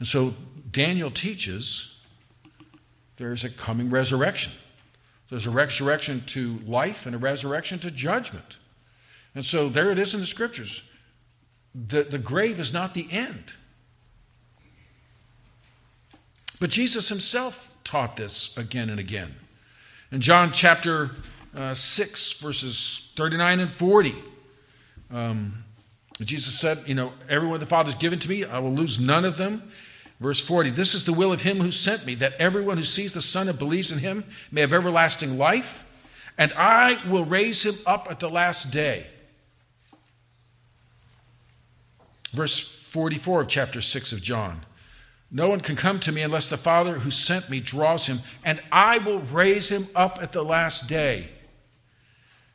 [0.00, 0.34] And so
[0.72, 2.02] Daniel teaches
[3.16, 4.52] there's a coming resurrection.
[5.28, 8.58] There's a resurrection to life and a resurrection to judgment.
[9.34, 10.92] And so there it is in the scriptures.
[11.74, 13.54] The, the grave is not the end.
[16.60, 19.34] But Jesus himself taught this again and again.
[20.12, 21.10] In John chapter
[21.54, 24.14] uh, 6, verses 39 and 40,
[25.10, 25.64] um,
[26.20, 29.24] Jesus said, You know, everyone the Father has given to me, I will lose none
[29.24, 29.70] of them.
[30.24, 33.12] Verse 40 This is the will of him who sent me, that everyone who sees
[33.12, 35.84] the Son and believes in him may have everlasting life,
[36.38, 39.06] and I will raise him up at the last day.
[42.32, 44.64] Verse 44 of chapter 6 of John.
[45.30, 48.62] No one can come to me unless the Father who sent me draws him, and
[48.72, 51.28] I will raise him up at the last day.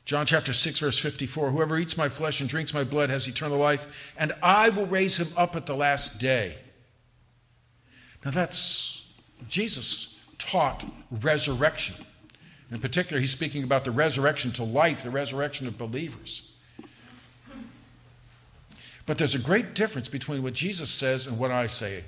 [0.05, 3.59] John chapter 6, verse 54 Whoever eats my flesh and drinks my blood has eternal
[3.59, 6.57] life, and I will raise him up at the last day.
[8.23, 9.11] Now, that's
[9.47, 11.95] Jesus taught resurrection.
[12.71, 16.55] In particular, he's speaking about the resurrection to life, the resurrection of believers.
[19.05, 22.03] But there's a great difference between what Jesus says and what I say.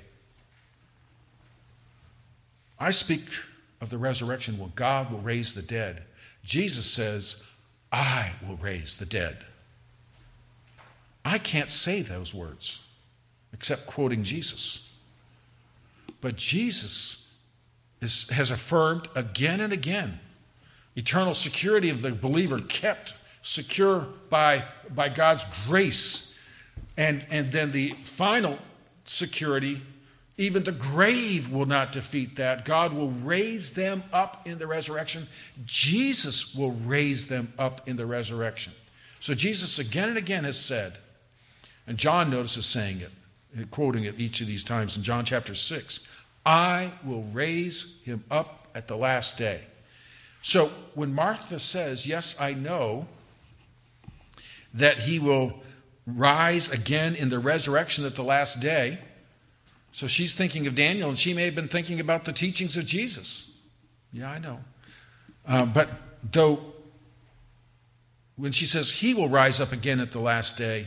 [2.78, 3.22] I speak
[3.80, 6.04] of the resurrection when God will raise the dead.
[6.44, 7.50] Jesus says,
[7.90, 9.38] I will raise the dead.
[11.24, 12.86] I can't say those words
[13.52, 14.91] except quoting Jesus.
[16.22, 17.38] But Jesus
[18.00, 20.18] is, has affirmed again and again
[20.96, 26.40] eternal security of the believer kept secure by, by God's grace.
[26.96, 28.58] And, and then the final
[29.04, 29.80] security,
[30.36, 32.64] even the grave will not defeat that.
[32.64, 35.22] God will raise them up in the resurrection.
[35.64, 38.72] Jesus will raise them up in the resurrection.
[39.20, 40.98] So Jesus again and again has said,
[41.86, 43.10] and John notices saying it,
[43.70, 46.08] quoting it each of these times in John chapter 6
[46.44, 49.60] I will raise him up at the last day.
[50.40, 53.06] So when Martha says, Yes, I know
[54.74, 55.60] that he will
[56.06, 58.98] rise again in the resurrection at the last day,
[59.92, 62.86] so she's thinking of Daniel, and she may have been thinking about the teachings of
[62.86, 63.60] Jesus.
[64.12, 64.60] Yeah, I know.
[65.46, 65.88] Uh, but
[66.32, 66.60] though,
[68.36, 70.86] when she says he will rise up again at the last day,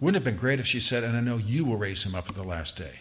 [0.00, 2.14] wouldn't it have been great if she said, And I know you will raise him
[2.14, 3.00] up at the last day?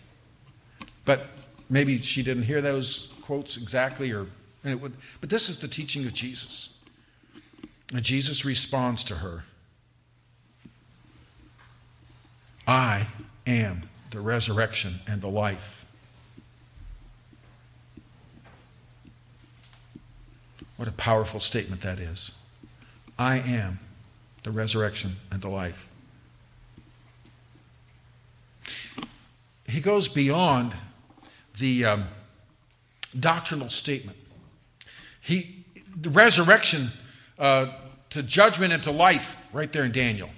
[1.04, 1.26] But
[1.70, 4.28] maybe she didn't hear those quotes exactly, or
[4.64, 4.94] and it would.
[5.22, 6.80] But this is the teaching of Jesus,
[7.94, 9.44] and Jesus responds to her.
[12.68, 13.08] I
[13.46, 15.86] am the resurrection and the life.
[20.78, 22.32] What a powerful statement that is.
[23.20, 23.80] I am
[24.44, 25.90] the resurrection and the life.
[29.68, 30.76] He goes beyond
[31.58, 32.06] the um,
[33.20, 34.18] doctrinal statement.
[35.22, 36.88] He, the resurrection
[37.40, 37.68] uh,
[38.12, 40.30] to judgment and to life, right there in Daniel.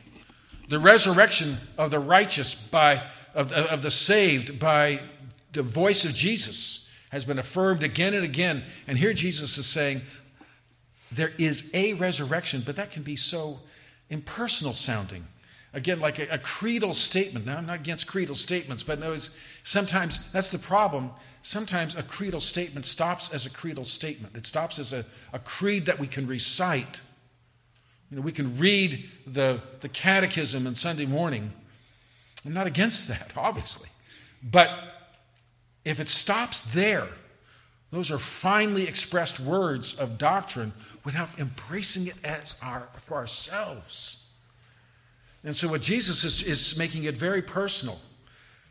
[0.69, 4.99] The resurrection of the righteous by of, of the saved by
[5.53, 8.63] the voice of Jesus has been affirmed again and again.
[8.87, 10.01] And here Jesus is saying,
[11.11, 13.59] there is a resurrection, but that can be so
[14.09, 15.25] impersonal sounding.
[15.73, 17.45] Again, like a, a creedal statement.
[17.45, 19.15] Now, I'm not against creedal statements, but no,
[19.63, 21.11] sometimes that's the problem.
[21.41, 25.03] Sometimes a creedal statement stops as a creedal statement, it stops as a,
[25.33, 27.01] a creed that we can recite.
[28.09, 31.51] You know, we can read the, the catechism on Sunday morning.
[32.45, 33.89] I'm not against that, obviously.
[34.41, 34.69] But
[35.83, 37.07] if it stops there,
[37.91, 40.73] those are finely expressed words of doctrine
[41.05, 44.26] without embracing it as our, for ourselves.
[45.43, 47.99] And so, what Jesus is, is making it very personal.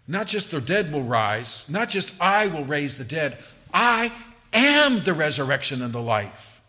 [0.08, 3.38] Not just the dead will rise, not just I will raise the dead,
[3.72, 4.12] I
[4.52, 6.60] am the resurrection and the life.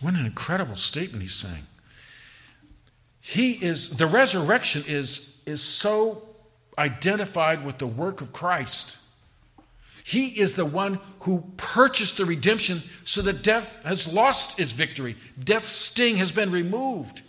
[0.00, 1.64] What an incredible statement he's saying.
[3.20, 6.22] He is, the resurrection is, is so
[6.78, 8.98] identified with the work of Christ.
[10.04, 15.16] He is the one who purchased the redemption so that death has lost its victory.
[15.42, 17.22] Death's sting has been removed.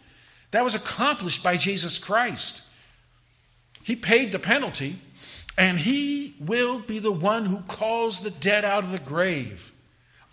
[0.51, 2.63] That was accomplished by Jesus Christ.
[3.83, 4.95] He paid the penalty,
[5.57, 9.71] and He will be the one who calls the dead out of the grave.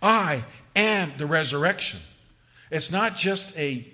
[0.02, 0.44] I
[0.76, 2.00] am the resurrection.
[2.70, 3.86] It's not just a,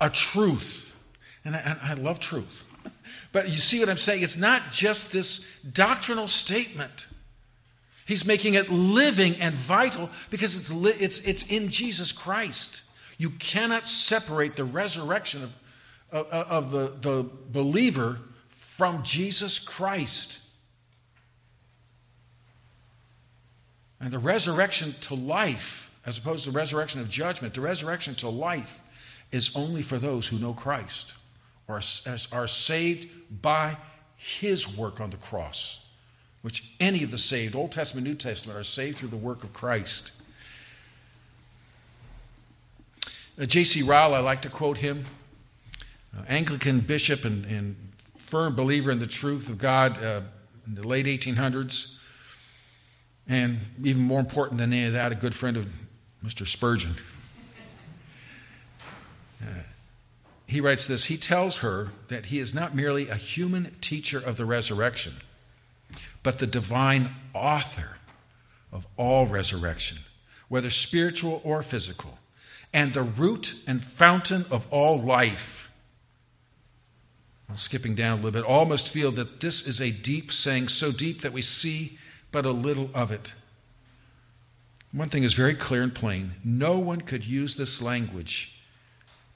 [0.00, 0.98] a truth,
[1.44, 2.64] and I, I love truth.
[3.32, 4.22] But you see what I'm saying?
[4.22, 7.06] It's not just this doctrinal statement.
[8.06, 12.90] He's making it living and vital because it's, li- it's, it's in Jesus Christ.
[13.18, 15.56] You cannot separate the resurrection of,
[16.10, 20.48] of, of the, the believer from Jesus Christ.
[24.00, 28.28] And the resurrection to life, as opposed to the resurrection of judgment, the resurrection to
[28.28, 28.80] life
[29.30, 31.14] is only for those who know Christ
[31.70, 31.76] or
[32.32, 33.08] are saved
[33.42, 33.76] by
[34.16, 35.90] his work on the cross,
[36.42, 39.52] which any of the saved, Old Testament, New Testament, are saved through the work of
[39.52, 40.20] Christ.
[43.40, 43.82] Uh, J.C.
[43.82, 45.04] Ryle, I like to quote him,
[46.16, 47.76] uh, Anglican bishop and, and,
[48.16, 50.20] firm believer in the truth of God uh,
[50.64, 52.00] in the late 1800s.
[53.26, 55.66] And even more important than any of that, a good friend of
[56.24, 56.46] Mr.
[56.46, 56.94] Spurgeon.
[59.42, 59.46] Uh,
[60.50, 64.36] he writes this He tells her that he is not merely a human teacher of
[64.36, 65.12] the resurrection,
[66.24, 67.98] but the divine author
[68.72, 69.98] of all resurrection,
[70.48, 72.18] whether spiritual or physical,
[72.72, 75.70] and the root and fountain of all life.
[77.48, 80.66] Well, skipping down a little bit, all must feel that this is a deep saying,
[80.66, 81.96] so deep that we see
[82.32, 83.34] but a little of it.
[84.90, 88.59] One thing is very clear and plain no one could use this language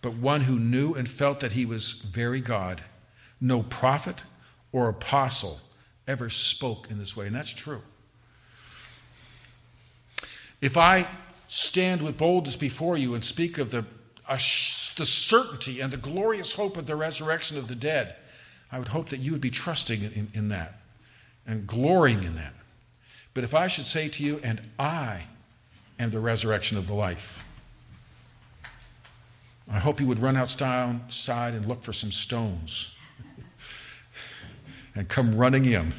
[0.05, 2.83] but one who knew and felt that he was very God.
[3.41, 4.23] No prophet
[4.71, 5.61] or apostle
[6.07, 7.81] ever spoke in this way, and that's true.
[10.61, 11.07] If I
[11.49, 13.87] stand with boldness before you and speak of the,
[14.29, 18.15] the certainty and the glorious hope of the resurrection of the dead,
[18.71, 20.81] I would hope that you would be trusting in, in that
[21.47, 22.53] and glorying in that.
[23.33, 25.29] But if I should say to you, and I
[25.99, 27.44] am the resurrection of the life,
[29.71, 32.99] I hope you would run outside and look for some stones
[34.95, 35.93] and come running in.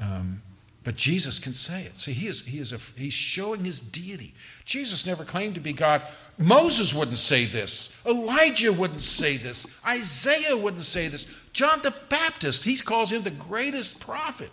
[0.00, 0.42] Um,
[0.84, 1.98] but Jesus can say it.
[1.98, 4.34] See, he is, he is a, he's showing his deity.
[4.64, 6.02] Jesus never claimed to be God.
[6.38, 8.00] Moses wouldn't say this.
[8.06, 9.84] Elijah wouldn't say this.
[9.84, 11.42] Isaiah wouldn't say this.
[11.52, 14.52] John the Baptist, he calls him the greatest prophet.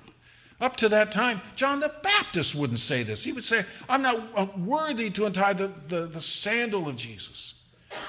[0.61, 3.23] Up to that time, John the Baptist wouldn't say this.
[3.23, 7.55] He would say, I'm not uh, worthy to untie the, the, the sandal of Jesus.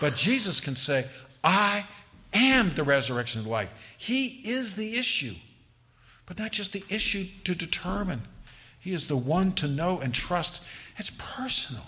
[0.01, 1.07] But Jesus can say,
[1.43, 1.85] I
[2.33, 3.97] am the resurrection of life.
[3.99, 5.35] He is the issue,
[6.27, 8.23] but not just the issue to determine.
[8.79, 10.67] He is the one to know and trust.
[10.97, 11.85] It's personal.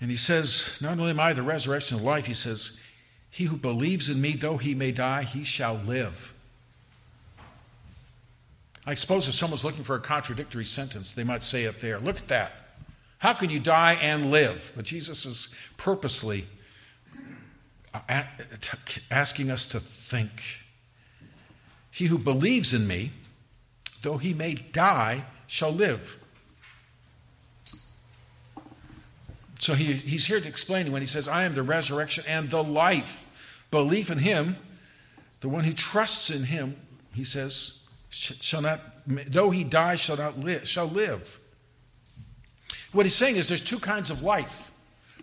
[0.00, 2.79] And he says, Not only am I the resurrection of life, he says,
[3.40, 6.34] he who believes in me, though he may die, he shall live.
[8.84, 11.98] I suppose if someone's looking for a contradictory sentence, they might say it there.
[12.00, 12.52] Look at that.
[13.16, 14.74] How can you die and live?
[14.76, 16.44] But Jesus is purposely
[17.94, 18.24] uh,
[19.10, 20.58] asking us to think.
[21.90, 23.10] He who believes in me,
[24.02, 26.18] though he may die, shall live.
[29.60, 32.62] So he, he's here to explain when he says, I am the resurrection and the
[32.62, 33.24] life.
[33.70, 34.56] Belief in him,
[35.40, 36.76] the one who trusts in him,
[37.14, 41.38] he says, shall not, though he die, shall not live, shall live.
[42.92, 44.72] What he's saying is there's two kinds of life.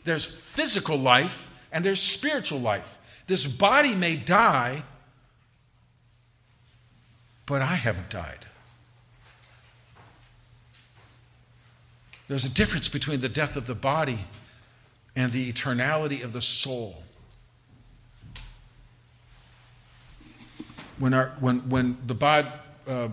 [0.06, 3.24] There's physical life and there's spiritual life.
[3.28, 4.84] This body may die,
[7.46, 8.46] but I haven't died.
[12.30, 14.20] There's a difference between the death of the body
[15.16, 17.04] and the eternality of the soul.
[21.00, 22.52] When, our, when, when, the bod,
[22.88, 23.10] uh,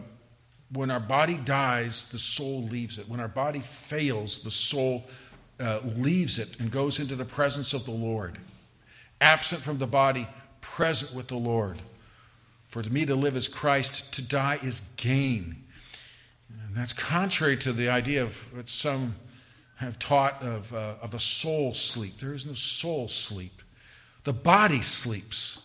[0.73, 3.09] when our body dies, the soul leaves it.
[3.09, 5.05] When our body fails, the soul
[5.61, 8.39] uh, leaves it and goes into the presence of the Lord.
[9.21, 10.27] Absent from the body,
[10.61, 11.79] present with the Lord.
[12.69, 15.57] For to me to live is Christ, to die is gain.
[16.49, 19.15] And that's contrary to the idea of what some
[19.77, 22.19] have taught of, uh, of a soul sleep.
[22.19, 23.63] There is no soul sleep.
[24.25, 25.64] The body sleeps.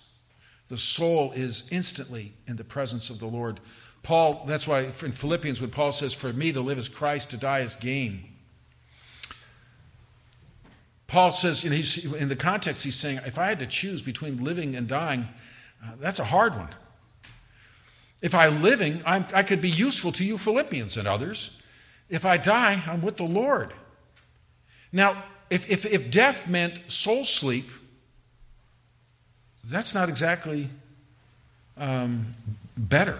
[0.70, 3.59] The soul is instantly in the presence of the Lord.
[4.03, 7.38] Paul, that's why in Philippians, when Paul says, For me to live is Christ, to
[7.38, 8.24] die is gain.
[11.09, 14.76] Paul says, he's, in the context, he's saying, if I had to choose between living
[14.76, 15.28] and dying,
[15.84, 16.70] uh, that's a hard one.
[18.22, 21.63] If I'm living, I'm, I could be useful to you, Philippians, and others.
[22.09, 23.74] If I die, I'm with the Lord.
[24.91, 27.65] Now, if, if, if death meant soul sleep,
[29.66, 30.70] that's not exactly
[31.78, 32.28] um,
[32.78, 33.20] better.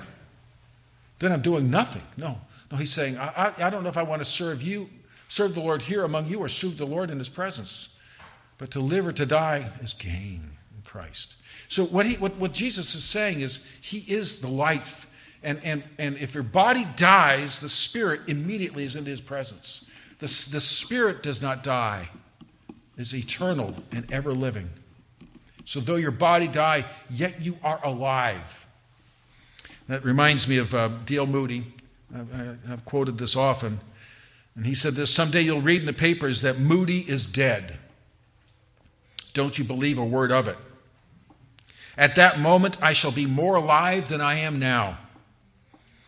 [1.20, 2.04] Then I'm doing nothing.
[2.18, 2.40] No.
[2.72, 4.90] No, he's saying, I, I, I don't know if I want to serve you,
[5.28, 8.02] serve the Lord here among you, or serve the Lord in his presence.
[8.58, 11.36] But to live or to die is gain in Christ.
[11.68, 15.08] So what, he, what, what Jesus is saying is, he is the life.
[15.42, 19.90] And, and, and if your body dies, the spirit immediately is into his presence.
[20.20, 22.10] The, the spirit does not die,
[22.98, 24.70] is eternal and ever living.
[25.70, 28.66] So though your body die, yet you are alive.
[29.88, 31.28] That reminds me of uh, D.L.
[31.28, 31.64] Moody.
[32.12, 33.80] I've, I've quoted this often.
[34.56, 37.78] And he said this Someday you'll read in the papers that Moody is dead.
[39.36, 40.58] Don't you believe a word of it?
[41.96, 44.98] At that moment, I shall be more alive than I am now.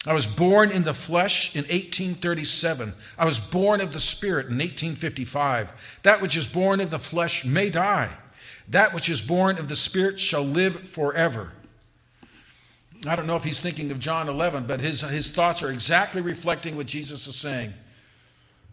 [0.07, 2.93] I was born in the flesh in 1837.
[3.15, 5.99] I was born of the Spirit in 1855.
[6.01, 8.09] That which is born of the flesh may die.
[8.67, 11.51] That which is born of the Spirit shall live forever.
[13.07, 16.21] I don't know if he's thinking of John 11, but his, his thoughts are exactly
[16.21, 17.73] reflecting what Jesus is saying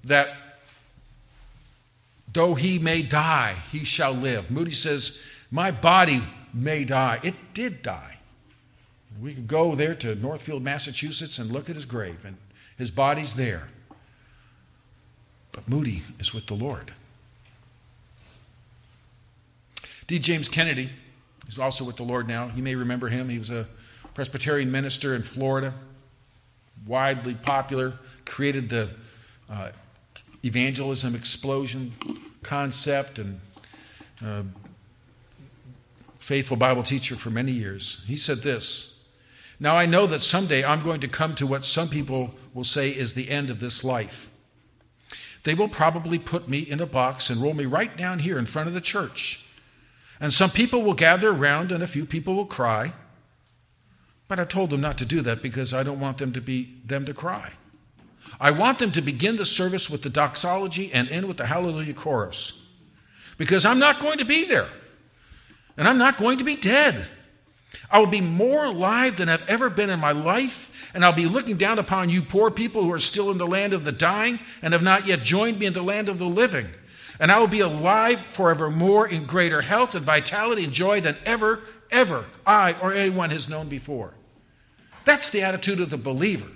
[0.04, 0.28] that
[2.32, 4.50] though he may die, he shall live.
[4.50, 5.20] Moody says,
[5.50, 6.22] My body
[6.52, 7.20] may die.
[7.22, 8.18] It did die.
[9.20, 12.36] We could go there to Northfield, Massachusetts, and look at his grave, and
[12.76, 13.70] his body's there.
[15.52, 16.92] But Moody is with the Lord.
[20.08, 20.18] D.
[20.18, 20.88] James Kennedy
[21.48, 22.50] is also with the Lord now.
[22.56, 23.28] You may remember him.
[23.28, 23.68] He was a
[24.14, 25.74] Presbyterian minister in Florida,
[26.86, 27.92] widely popular,
[28.24, 28.88] created the
[29.50, 29.68] uh,
[30.42, 31.92] evangelism explosion
[32.42, 33.38] concept, and
[34.24, 34.44] uh,
[36.18, 38.02] faithful Bible teacher for many years.
[38.06, 39.10] He said this.
[39.60, 42.88] Now, I know that someday I'm going to come to what some people will say
[42.88, 44.30] is the end of this life.
[45.44, 48.46] They will probably put me in a box and roll me right down here in
[48.46, 49.44] front of the church.
[50.20, 52.92] And some people will gather around and a few people will cry.
[54.26, 56.76] But I told them not to do that because I don't want them to be
[56.84, 57.54] them to cry.
[58.40, 61.94] I want them to begin the service with the doxology and end with the hallelujah
[61.94, 62.66] chorus.
[63.38, 64.66] Because I'm not going to be there.
[65.76, 67.08] And I'm not going to be dead.
[67.90, 71.26] I will be more alive than I've ever been in my life, and I'll be
[71.26, 74.40] looking down upon you poor people who are still in the land of the dying
[74.62, 76.66] and have not yet joined me in the land of the living.
[77.20, 81.60] And I will be alive forevermore in greater health and vitality and joy than ever,
[81.90, 84.14] ever I or anyone has known before.
[85.04, 86.50] That's the attitude of the believer.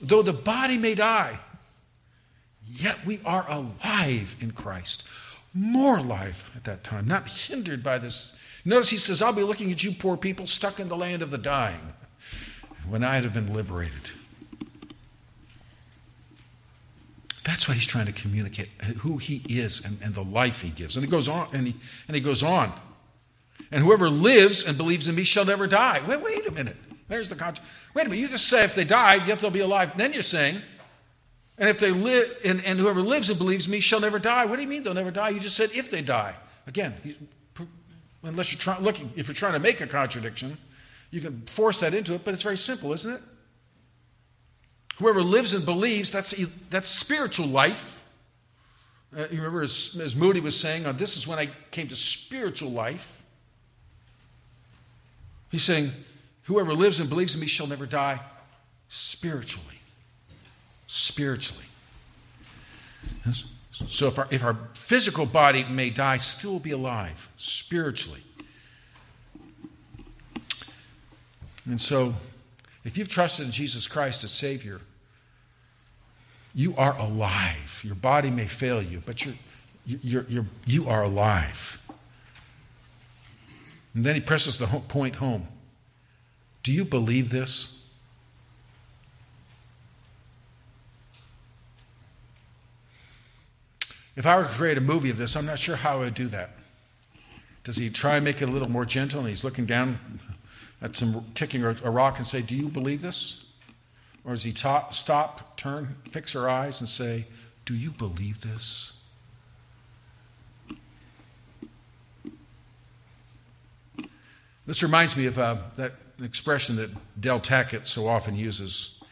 [0.00, 1.38] Though the body may die,
[2.64, 5.08] yet we are alive in Christ.
[5.54, 9.72] More alive at that time, not hindered by this Notice he says, I'll be looking
[9.72, 11.80] at you poor people stuck in the land of the dying
[12.88, 14.10] when I'd have been liberated.
[17.44, 18.68] That's what he's trying to communicate,
[18.98, 20.96] who he is and, and the life he gives.
[20.96, 21.74] And he goes on, and he,
[22.06, 22.72] and he goes on.
[23.70, 26.00] And whoever lives and believes in me shall never die.
[26.06, 26.76] Wait, wait a minute.
[27.08, 27.66] There's the concept.
[27.94, 28.20] Wait a minute.
[28.20, 29.90] You just say if they died, yet they'll be alive.
[29.92, 30.58] And then you're saying,
[31.58, 34.46] and if they live, and, and whoever lives and believes me shall never die.
[34.46, 35.30] What do you mean they'll never die?
[35.30, 36.36] You just said if they die.
[36.66, 36.94] Again,
[38.24, 40.56] Unless you're trying, looking, if you're trying to make a contradiction,
[41.10, 43.20] you can force that into it, but it's very simple, isn't it?
[44.98, 46.32] Whoever lives and believes, that's,
[46.68, 48.04] that's spiritual life.
[49.16, 51.96] Uh, you remember, as, as Moody was saying, oh, this is when I came to
[51.96, 53.22] spiritual life.
[55.50, 55.92] He's saying,
[56.44, 58.20] whoever lives and believes in me shall never die
[58.88, 59.78] spiritually.
[60.86, 61.66] Spiritually.
[63.88, 68.20] So if our, if our physical body may die, still be alive spiritually.
[71.66, 72.14] And so,
[72.84, 74.80] if you've trusted in Jesus Christ as Savior,
[76.54, 77.80] you are alive.
[77.84, 79.34] Your body may fail you, but you're,
[79.86, 81.80] you're, you're, you are alive.
[83.94, 85.46] And then he presses the point home.
[86.62, 87.78] Do you believe this?
[94.14, 96.14] If I were to create a movie of this, I'm not sure how I would
[96.14, 96.50] do that.
[97.64, 100.20] Does he try and make it a little more gentle and he's looking down
[100.82, 103.50] at some kicking a rock and say, Do you believe this?
[104.24, 107.26] Or does he top, stop, turn, fix her eyes and say,
[107.64, 108.98] Do you believe this?
[114.66, 119.02] This reminds me of uh, that expression that Del Tackett so often uses.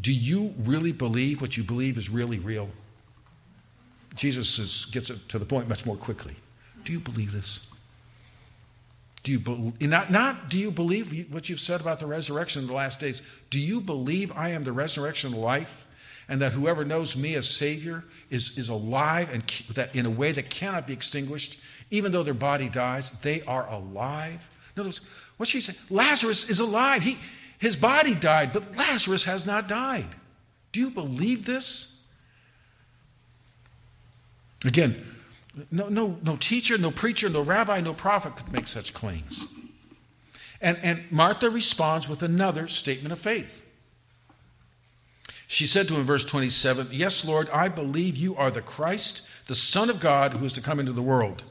[0.00, 2.68] Do you really believe what you believe is really real?
[4.16, 6.34] Jesus is, gets it to the point much more quickly.
[6.84, 7.67] Do you believe this?
[9.28, 12.66] Do you be, not, not do you believe what you've said about the resurrection in
[12.66, 13.20] the last days?
[13.50, 15.86] Do you believe I am the resurrection and life?
[16.30, 19.42] And that whoever knows me as Savior is, is alive and
[19.74, 21.60] that in a way that cannot be extinguished,
[21.90, 24.48] even though their body dies, they are alive.
[24.74, 24.92] In other
[25.38, 27.02] words, she said, Lazarus is alive.
[27.02, 27.18] He,
[27.58, 30.08] his body died, but Lazarus has not died.
[30.72, 32.10] Do you believe this?
[34.64, 34.96] Again,
[35.70, 39.46] no, no, no teacher, no preacher, no rabbi, no prophet could make such claims.
[40.60, 43.64] And, and Martha responds with another statement of faith.
[45.46, 49.54] She said to him verse 27 Yes, Lord, I believe you are the Christ, the
[49.54, 51.42] Son of God, who is to come into the world.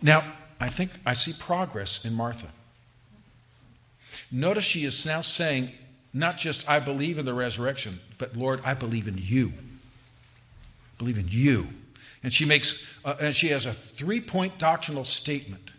[0.00, 0.24] Now,
[0.60, 2.48] I think I see progress in Martha.
[4.30, 5.70] Notice she is now saying,
[6.14, 9.52] not just, I believe in the resurrection, but Lord, I believe in you
[11.02, 11.66] believe in you.
[12.22, 15.72] And she makes, uh, and she has a three point doctrinal statement.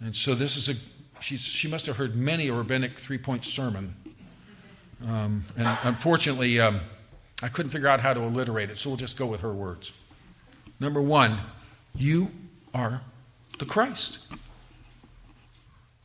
[0.00, 3.44] And so this is a, she's, she must have heard many a rabbinic three point
[3.44, 3.94] sermon.
[5.06, 6.80] Um, and unfortunately, um,
[7.42, 9.92] I couldn't figure out how to alliterate it, so we'll just go with her words.
[10.80, 11.36] Number one,
[11.94, 12.30] you
[12.72, 13.02] are
[13.58, 14.18] the Christ.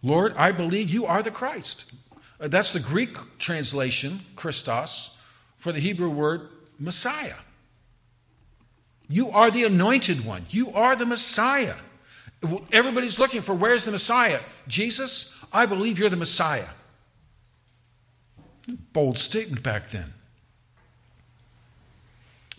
[0.03, 1.93] Lord, I believe you are the Christ.
[2.41, 5.23] Uh, that's the Greek translation, Christos,
[5.57, 7.35] for the Hebrew word Messiah.
[9.13, 10.47] You are the anointed one.
[10.49, 11.75] You are the Messiah.
[12.71, 14.39] Everybody's looking for where's the Messiah?
[14.67, 16.69] Jesus, I believe you're the Messiah.
[18.91, 20.15] Bold statement back then.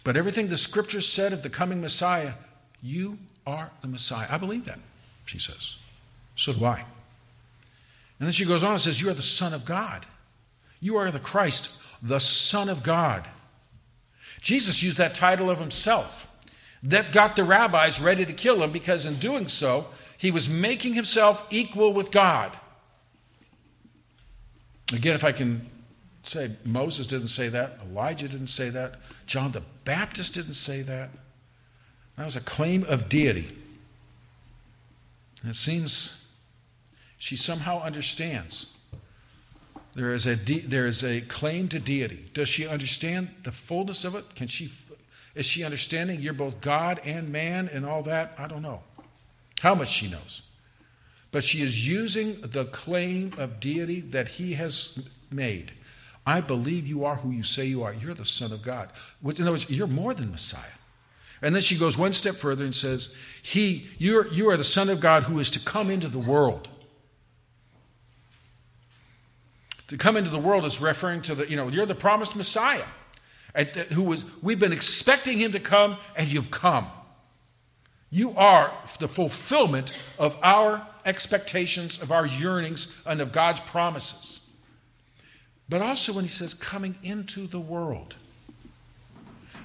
[0.05, 2.35] But everything the scriptures said of the coming Messiah,
[2.81, 4.29] you are the Messiah.
[4.31, 4.79] I believe that,
[5.25, 5.75] she says.
[6.37, 6.85] So do I.
[8.21, 10.07] And then she goes on and says, You are the Son of God.
[10.79, 13.27] You are the Christ, the Son of God.
[14.41, 16.31] Jesus used that title of himself
[16.85, 19.87] that got the rabbis ready to kill him because in doing so,
[20.19, 22.53] he was making himself equal with God.
[24.95, 25.67] Again, if I can
[26.23, 31.11] say, Moses didn't say that, Elijah didn't say that, John the Baptist didn't say that.
[32.17, 33.49] That was a claim of deity.
[35.41, 36.39] And it seems
[37.19, 38.77] she somehow understands.
[39.95, 42.31] There is, a de- there is a claim to deity.
[42.35, 44.35] Does she understand the fullness of it?
[44.35, 44.69] Can she
[45.35, 48.35] is she understanding you're both God and man and all that?
[48.39, 48.83] I don't know
[49.61, 50.43] how much she knows.
[51.33, 55.73] But she is using the claim of deity that he has made.
[56.25, 57.93] I believe you are who you say you are.
[57.93, 58.91] You're the Son of God.
[59.23, 60.79] In other words, you're more than Messiah.
[61.43, 64.89] And then she goes one step further and says, He, you're, you are the Son
[64.89, 66.69] of God who is to come into the world.
[69.89, 72.85] To come into the world is referring to the, you know, you're the promised Messiah
[73.93, 76.87] who was, we've been expecting him to come, and you've come.
[78.11, 84.57] You are the fulfillment of our expectations, of our yearnings, and of God's promises.
[85.69, 88.17] But also when he says coming into the world.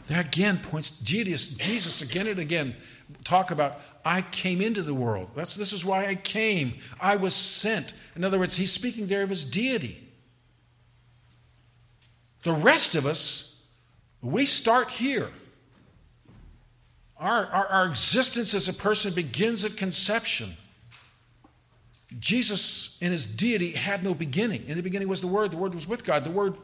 [0.07, 2.75] That again points, Jesus, Jesus again and again
[3.23, 5.29] talk about, I came into the world.
[5.35, 6.73] That's, this is why I came.
[6.99, 7.93] I was sent.
[8.15, 10.07] In other words, he's speaking there of his deity.
[12.41, 13.48] The rest of us
[14.21, 15.29] we start here.
[17.17, 20.49] Our, our, our existence as a person begins at conception.
[22.17, 24.65] Jesus, in his deity, had no beginning.
[24.67, 26.55] In the beginning was the Word, the Word was with God, the Word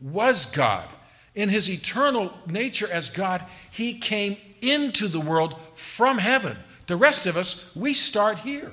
[0.00, 0.88] was God.
[1.34, 6.56] In his eternal nature as God, he came into the world from heaven.
[6.86, 8.72] The rest of us, we start here.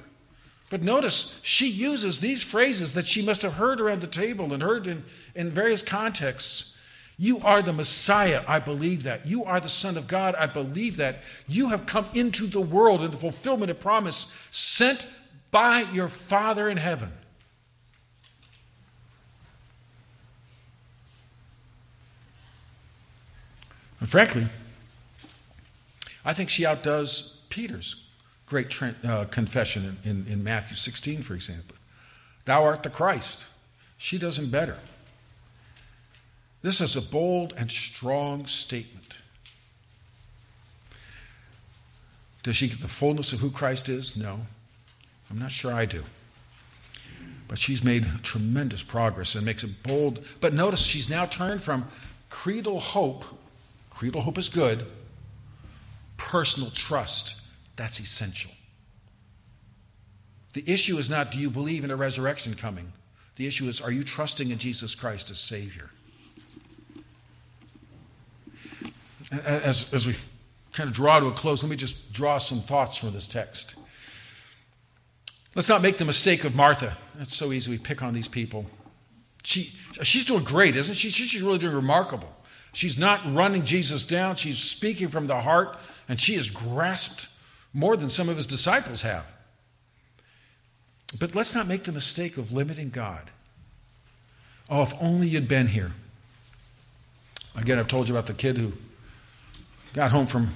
[0.69, 4.61] But notice, she uses these phrases that she must have heard around the table and
[4.61, 5.03] heard in,
[5.35, 6.76] in various contexts.
[7.19, 9.25] You are the Messiah, I believe that.
[9.25, 11.23] You are the Son of God, I believe that.
[11.47, 15.07] You have come into the world in the fulfillment of promise sent
[15.49, 17.11] by your Father in heaven.
[23.99, 24.45] And frankly,
[26.23, 28.07] I think she outdoes Peter's
[28.45, 28.71] great
[29.03, 31.75] uh, confession in, in, in Matthew 16, for example.
[32.45, 33.47] Thou art the Christ.
[33.97, 34.77] She does him better.
[36.61, 39.15] This is a bold and strong statement.
[42.43, 44.15] Does she get the fullness of who Christ is?
[44.15, 44.39] No.
[45.29, 46.03] I'm not sure I do.
[47.47, 50.25] But she's made tremendous progress and makes it bold.
[50.39, 51.85] But notice she's now turned from
[52.29, 53.25] creedal hope,
[53.89, 54.85] creedal hope is good,
[56.17, 57.41] personal trust,
[57.75, 58.51] that's essential.
[60.53, 62.91] The issue is not do you believe in a resurrection coming?
[63.35, 65.91] The issue is are you trusting in Jesus Christ as Savior?
[69.31, 70.13] As, as we
[70.71, 73.77] kind of draw to a close, let me just draw some thoughts from this text.
[75.55, 76.95] Let's not make the mistake of Martha.
[77.15, 77.71] That's so easy.
[77.71, 78.67] We pick on these people.
[79.43, 79.73] She,
[80.03, 81.09] she's doing great, isn't she?
[81.09, 82.31] She's really doing remarkable.
[82.73, 84.35] She's not running Jesus down.
[84.35, 87.29] She's speaking from the heart, and she has grasped
[87.73, 89.25] more than some of his disciples have.
[91.19, 93.31] But let's not make the mistake of limiting God.
[94.69, 95.93] Oh, if only you'd been here.
[97.59, 98.73] Again, I've told you about the kid who
[99.97, 100.49] got home from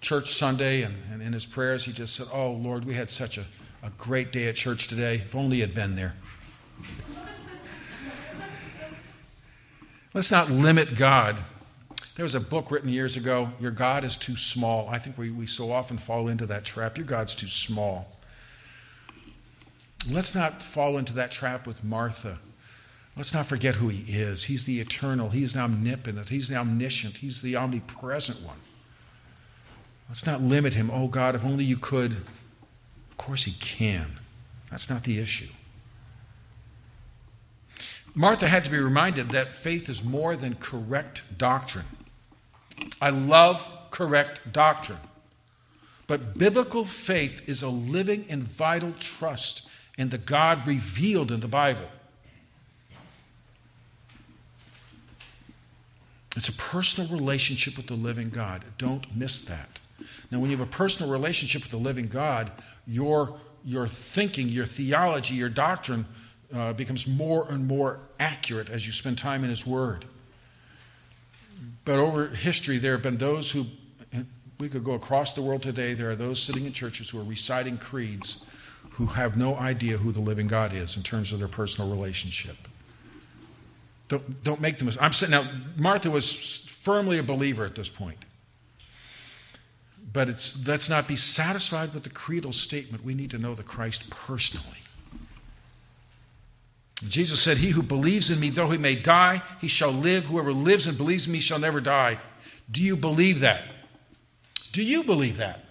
[0.00, 3.36] church Sunday, and, and in his prayers, he just said, Oh, Lord, we had such
[3.36, 3.44] a
[3.82, 5.16] a great day at church today.
[5.16, 6.14] If only you'd been there.
[10.14, 11.42] Let's not limit God.
[12.14, 14.88] There was a book written years ago, Your God is Too Small.
[14.88, 16.98] I think we, we so often fall into that trap.
[16.98, 18.12] Your God's too small.
[20.10, 22.38] Let's not fall into that trap with Martha.
[23.16, 24.44] Let's not forget who he is.
[24.44, 28.56] He's the eternal, he's the omnipotent, he's the omniscient, he's the omnipresent one.
[30.08, 30.90] Let's not limit him.
[30.90, 32.12] Oh God, if only you could
[33.10, 34.18] Of course he can.
[34.70, 35.52] That's not the issue.
[38.14, 41.86] Martha had to be reminded that faith is more than correct doctrine.
[43.00, 44.98] I love correct doctrine.
[46.06, 51.48] But biblical faith is a living and vital trust in the God revealed in the
[51.48, 51.88] Bible.
[56.36, 58.64] It's a personal relationship with the living God.
[58.78, 59.80] Don't miss that.
[60.30, 62.50] Now, when you have a personal relationship with the living God,
[62.86, 66.06] your, your thinking, your theology, your doctrine
[66.54, 70.06] uh, becomes more and more accurate as you spend time in His Word.
[71.84, 73.66] But over history, there have been those who,
[74.58, 77.24] we could go across the world today, there are those sitting in churches who are
[77.24, 78.46] reciting creeds
[78.92, 82.56] who have no idea who the living God is in terms of their personal relationship.
[84.12, 84.90] Don't, don't make them.
[85.00, 88.18] I'm saying now, Martha was firmly a believer at this point.
[90.12, 93.02] But it's, let's not be satisfied with the creedal statement.
[93.02, 94.82] We need to know the Christ personally.
[97.08, 100.26] Jesus said, He who believes in me, though he may die, he shall live.
[100.26, 102.18] Whoever lives and believes in me shall never die.
[102.70, 103.62] Do you believe that?
[104.72, 105.64] Do you believe that?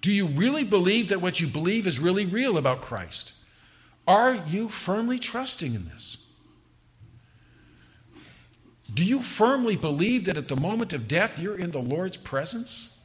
[0.00, 3.34] Do you really believe that what you believe is really real about Christ?
[4.04, 6.25] Are you firmly trusting in this?
[8.96, 13.04] Do you firmly believe that at the moment of death you're in the Lord's presence?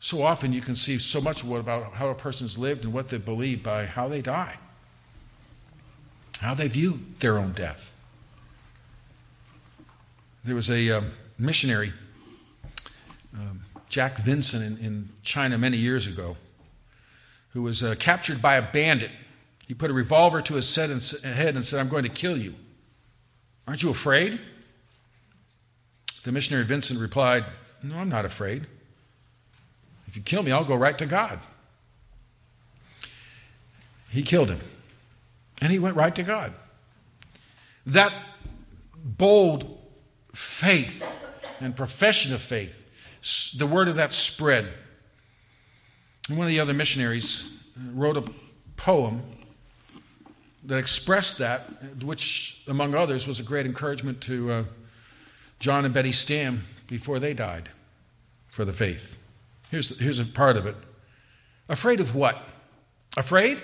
[0.00, 3.18] So often you can see so much about how a person's lived and what they
[3.18, 4.58] believe by how they die,
[6.40, 7.92] how they view their own death.
[10.42, 11.06] There was a um,
[11.38, 11.92] missionary,
[13.32, 16.36] um, Jack Vinson, in, in, China many years ago,
[17.50, 19.10] who was uh, captured by a bandit.
[19.66, 22.54] He put a revolver to his head and said, I'm going to kill you.
[23.66, 24.40] Aren't you afraid?
[26.24, 27.44] The missionary Vinson replied,
[27.82, 28.66] No, I'm not afraid.
[30.06, 31.38] If you kill me, I'll go right to God.
[34.10, 34.60] He killed him.
[35.62, 36.52] And he went right to God.
[37.86, 38.12] That
[39.04, 39.78] bold
[40.32, 41.06] faith
[41.60, 42.84] and profession of faith,
[43.56, 44.66] the word of that spread.
[46.30, 47.60] One of the other missionaries
[47.92, 48.22] wrote a
[48.76, 49.22] poem
[50.64, 51.62] that expressed that,
[52.04, 54.64] which, among others, was a great encouragement to uh,
[55.58, 57.70] John and Betty Stam before they died
[58.48, 59.18] for the faith.
[59.72, 60.76] Here's, here's a part of it.
[61.68, 62.46] Afraid of what?
[63.16, 63.58] Afraid,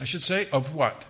[0.00, 1.04] I should say, of what?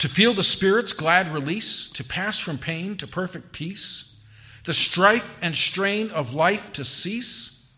[0.00, 4.22] To feel the Spirit's glad release, to pass from pain to perfect peace,
[4.64, 7.72] the strife and strain of life to cease.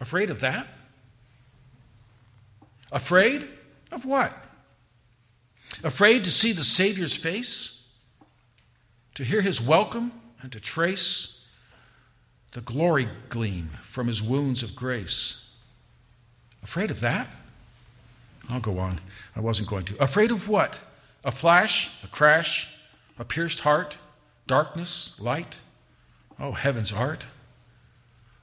[0.00, 0.66] Afraid of that?
[2.92, 3.46] Afraid
[3.92, 4.32] of what?
[5.82, 7.92] Afraid to see the Savior's face,
[9.14, 10.12] to hear his welcome,
[10.42, 11.46] and to trace
[12.52, 15.52] the glory gleam from his wounds of grace.
[16.62, 17.28] Afraid of that?
[18.48, 19.00] I'll go on.
[19.36, 20.02] I wasn't going to.
[20.02, 20.80] Afraid of what?
[21.24, 22.74] A flash, a crash,
[23.18, 23.98] a pierced heart,
[24.46, 25.60] darkness, light.
[26.38, 27.26] Oh, heaven's art.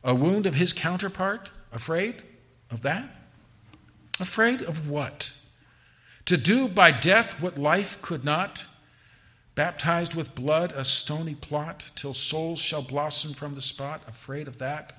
[0.04, 1.52] A wound of his counterpart?
[1.74, 2.24] Afraid
[2.72, 3.10] of that?
[4.20, 5.34] Afraid of what?
[6.26, 8.66] To do by death what life could not?
[9.56, 14.02] Baptized with blood, a stony plot, till souls shall blossom from the spot?
[14.08, 14.94] Afraid of that?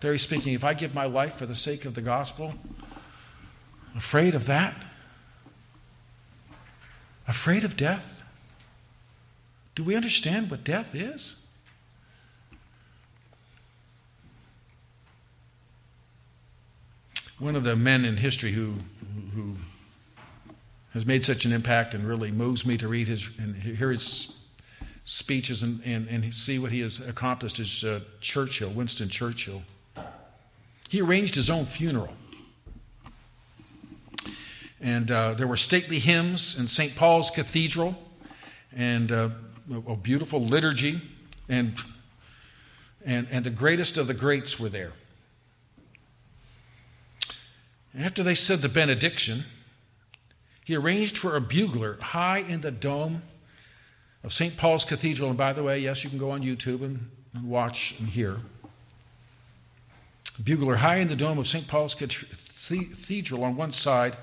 [0.00, 2.54] There he's speaking, if I give my life for the sake of the gospel,
[3.94, 4.74] afraid of that?
[7.28, 8.24] Afraid of death?
[9.74, 11.41] Do we understand what death is?
[17.42, 18.74] One of the men in history who,
[19.34, 19.56] who
[20.92, 24.46] has made such an impact and really moves me to read his and hear his
[25.02, 29.62] speeches and, and, and see what he has accomplished is uh, Churchill, Winston Churchill.
[30.88, 32.14] He arranged his own funeral.
[34.80, 36.94] And uh, there were stately hymns in St.
[36.94, 37.96] Paul's Cathedral
[38.72, 39.30] and uh,
[39.88, 41.00] a beautiful liturgy,
[41.48, 41.74] and,
[43.04, 44.92] and, and the greatest of the greats were there.
[47.98, 49.44] After they said the benediction,
[50.64, 53.22] he arranged for a bugler high in the dome
[54.24, 54.56] of St.
[54.56, 55.28] Paul's Cathedral.
[55.28, 58.38] And by the way, yes, you can go on YouTube and, and watch and hear.
[60.38, 61.68] A bugler high in the dome of St.
[61.68, 64.16] Paul's Cathedral on one side,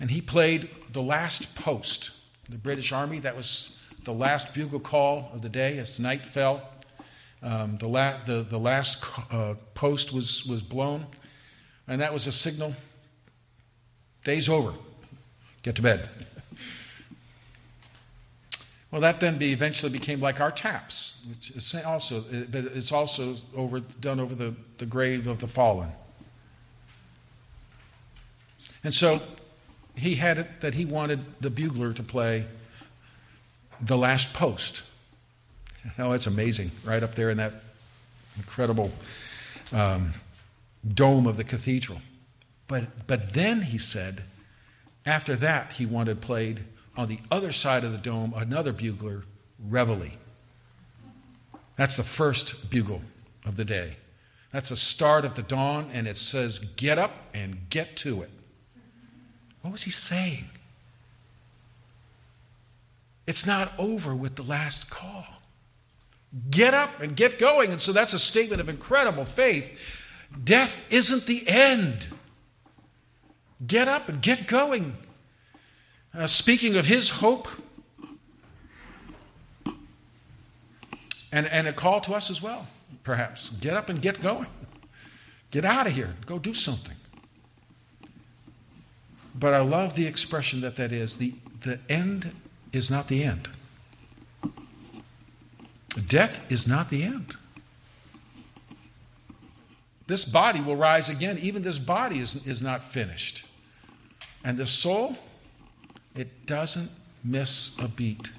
[0.00, 2.12] and he played the last post.
[2.48, 6.62] The British Army, that was the last bugle call of the day as night fell.
[7.42, 11.06] Um, the, la- the, the last uh, post was, was blown,
[11.86, 12.74] and that was a signal
[14.24, 14.72] day's over.
[15.62, 16.08] Get to bed.
[18.90, 22.20] Well, that then be eventually became like our taps, which is also,
[22.50, 25.88] but it's also over, done over the, the grave of the fallen.
[28.84, 29.20] And so
[29.96, 32.46] he had it that he wanted the bugler to play
[33.80, 34.84] the last post.
[35.98, 37.54] Oh, it's amazing, right up there in that
[38.36, 38.92] incredible
[39.72, 40.12] um,
[40.86, 42.00] dome of the cathedral.
[42.72, 44.22] But, but then he said,
[45.04, 46.60] after that, he wanted played
[46.96, 49.24] on the other side of the dome another bugler,
[49.62, 50.16] Reveille.
[51.76, 53.02] That's the first bugle
[53.44, 53.98] of the day.
[54.52, 58.30] That's the start of the dawn, and it says, Get up and get to it.
[59.60, 60.46] What was he saying?
[63.26, 65.26] It's not over with the last call.
[66.50, 67.70] Get up and get going.
[67.70, 70.00] And so that's a statement of incredible faith.
[70.42, 72.08] Death isn't the end.
[73.66, 74.96] Get up and get going.
[76.14, 77.48] Uh, speaking of his hope,
[81.32, 82.66] and, and a call to us as well,
[83.02, 83.48] perhaps.
[83.48, 84.46] Get up and get going.
[85.50, 86.14] Get out of here.
[86.26, 86.96] Go do something.
[89.34, 92.34] But I love the expression that that is the, the end
[92.72, 93.48] is not the end.
[96.06, 97.36] Death is not the end.
[100.06, 101.38] This body will rise again.
[101.38, 103.46] Even this body is, is not finished.
[104.44, 105.16] And the soul,
[106.14, 106.90] it doesn't
[107.24, 108.32] miss a beat.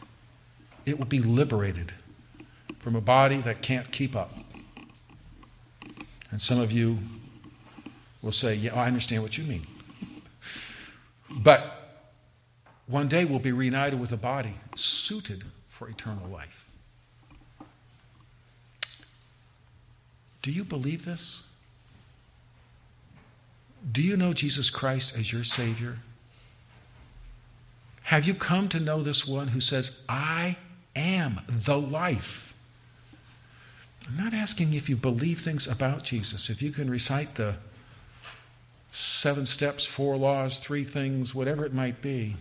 [0.85, 1.93] It will be liberated
[2.79, 4.31] from a body that can't keep up.
[6.31, 6.99] And some of you
[8.21, 9.65] will say, Yeah, I understand what you mean.
[11.29, 11.61] But
[12.87, 16.69] one day we'll be reunited with a body suited for eternal life.
[20.41, 21.47] Do you believe this?
[23.91, 25.97] Do you know Jesus Christ as your Savior?
[28.03, 30.57] Have you come to know this one who says, I
[30.95, 32.53] am the life?
[34.07, 37.55] I'm not asking if you believe things about Jesus, if you can recite the
[38.91, 42.35] seven steps, four laws, three things, whatever it might be.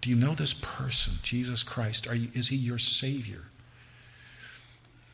[0.00, 2.06] Do you know this person, Jesus Christ?
[2.12, 3.42] You, is he your Savior?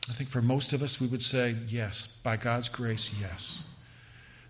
[0.09, 3.69] I think for most of us, we would say, yes, by God's grace, yes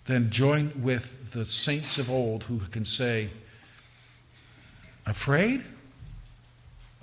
[0.07, 3.29] then join with the saints of old who can say,
[5.05, 5.63] Afraid?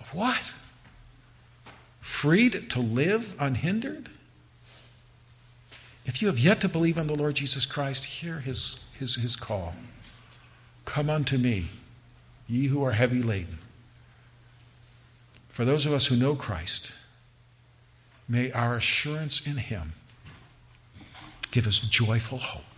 [0.00, 0.52] Of what?
[2.00, 4.09] Freed to live unhindered?
[6.07, 9.36] If you have yet to believe on the Lord Jesus Christ, hear his, his, his
[9.36, 9.74] call.
[10.84, 11.68] Come unto me,
[12.46, 13.59] ye who are heavy laden.
[15.48, 16.94] For those of us who know Christ,
[18.28, 19.92] may our assurance in him
[21.50, 22.74] give us joyful hope.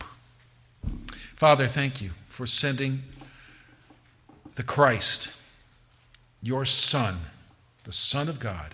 [1.37, 3.03] Father, thank you for sending
[4.55, 5.39] the Christ,
[6.41, 7.17] your Son,
[7.83, 8.73] the Son of God,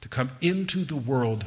[0.00, 1.44] to come into the world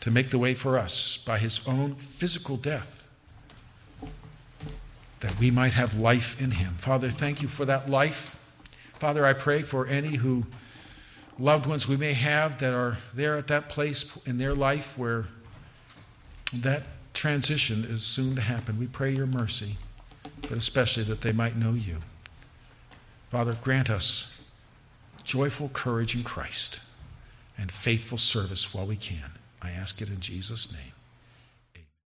[0.00, 3.08] to make the way for us by his own physical death,
[5.20, 6.74] that we might have life in him.
[6.78, 8.34] Father, thank you for that life.
[8.98, 10.46] Father, I pray for any who
[11.38, 15.26] loved ones we may have that are there at that place in their life where
[16.52, 16.82] that
[17.18, 18.78] transition is soon to happen.
[18.78, 19.74] We pray your mercy,
[20.42, 21.98] but especially that they might know you.
[23.28, 24.48] Father, grant us
[25.24, 26.80] joyful courage in Christ
[27.58, 29.32] and faithful service while we can.
[29.60, 30.92] I ask it in Jesus' name.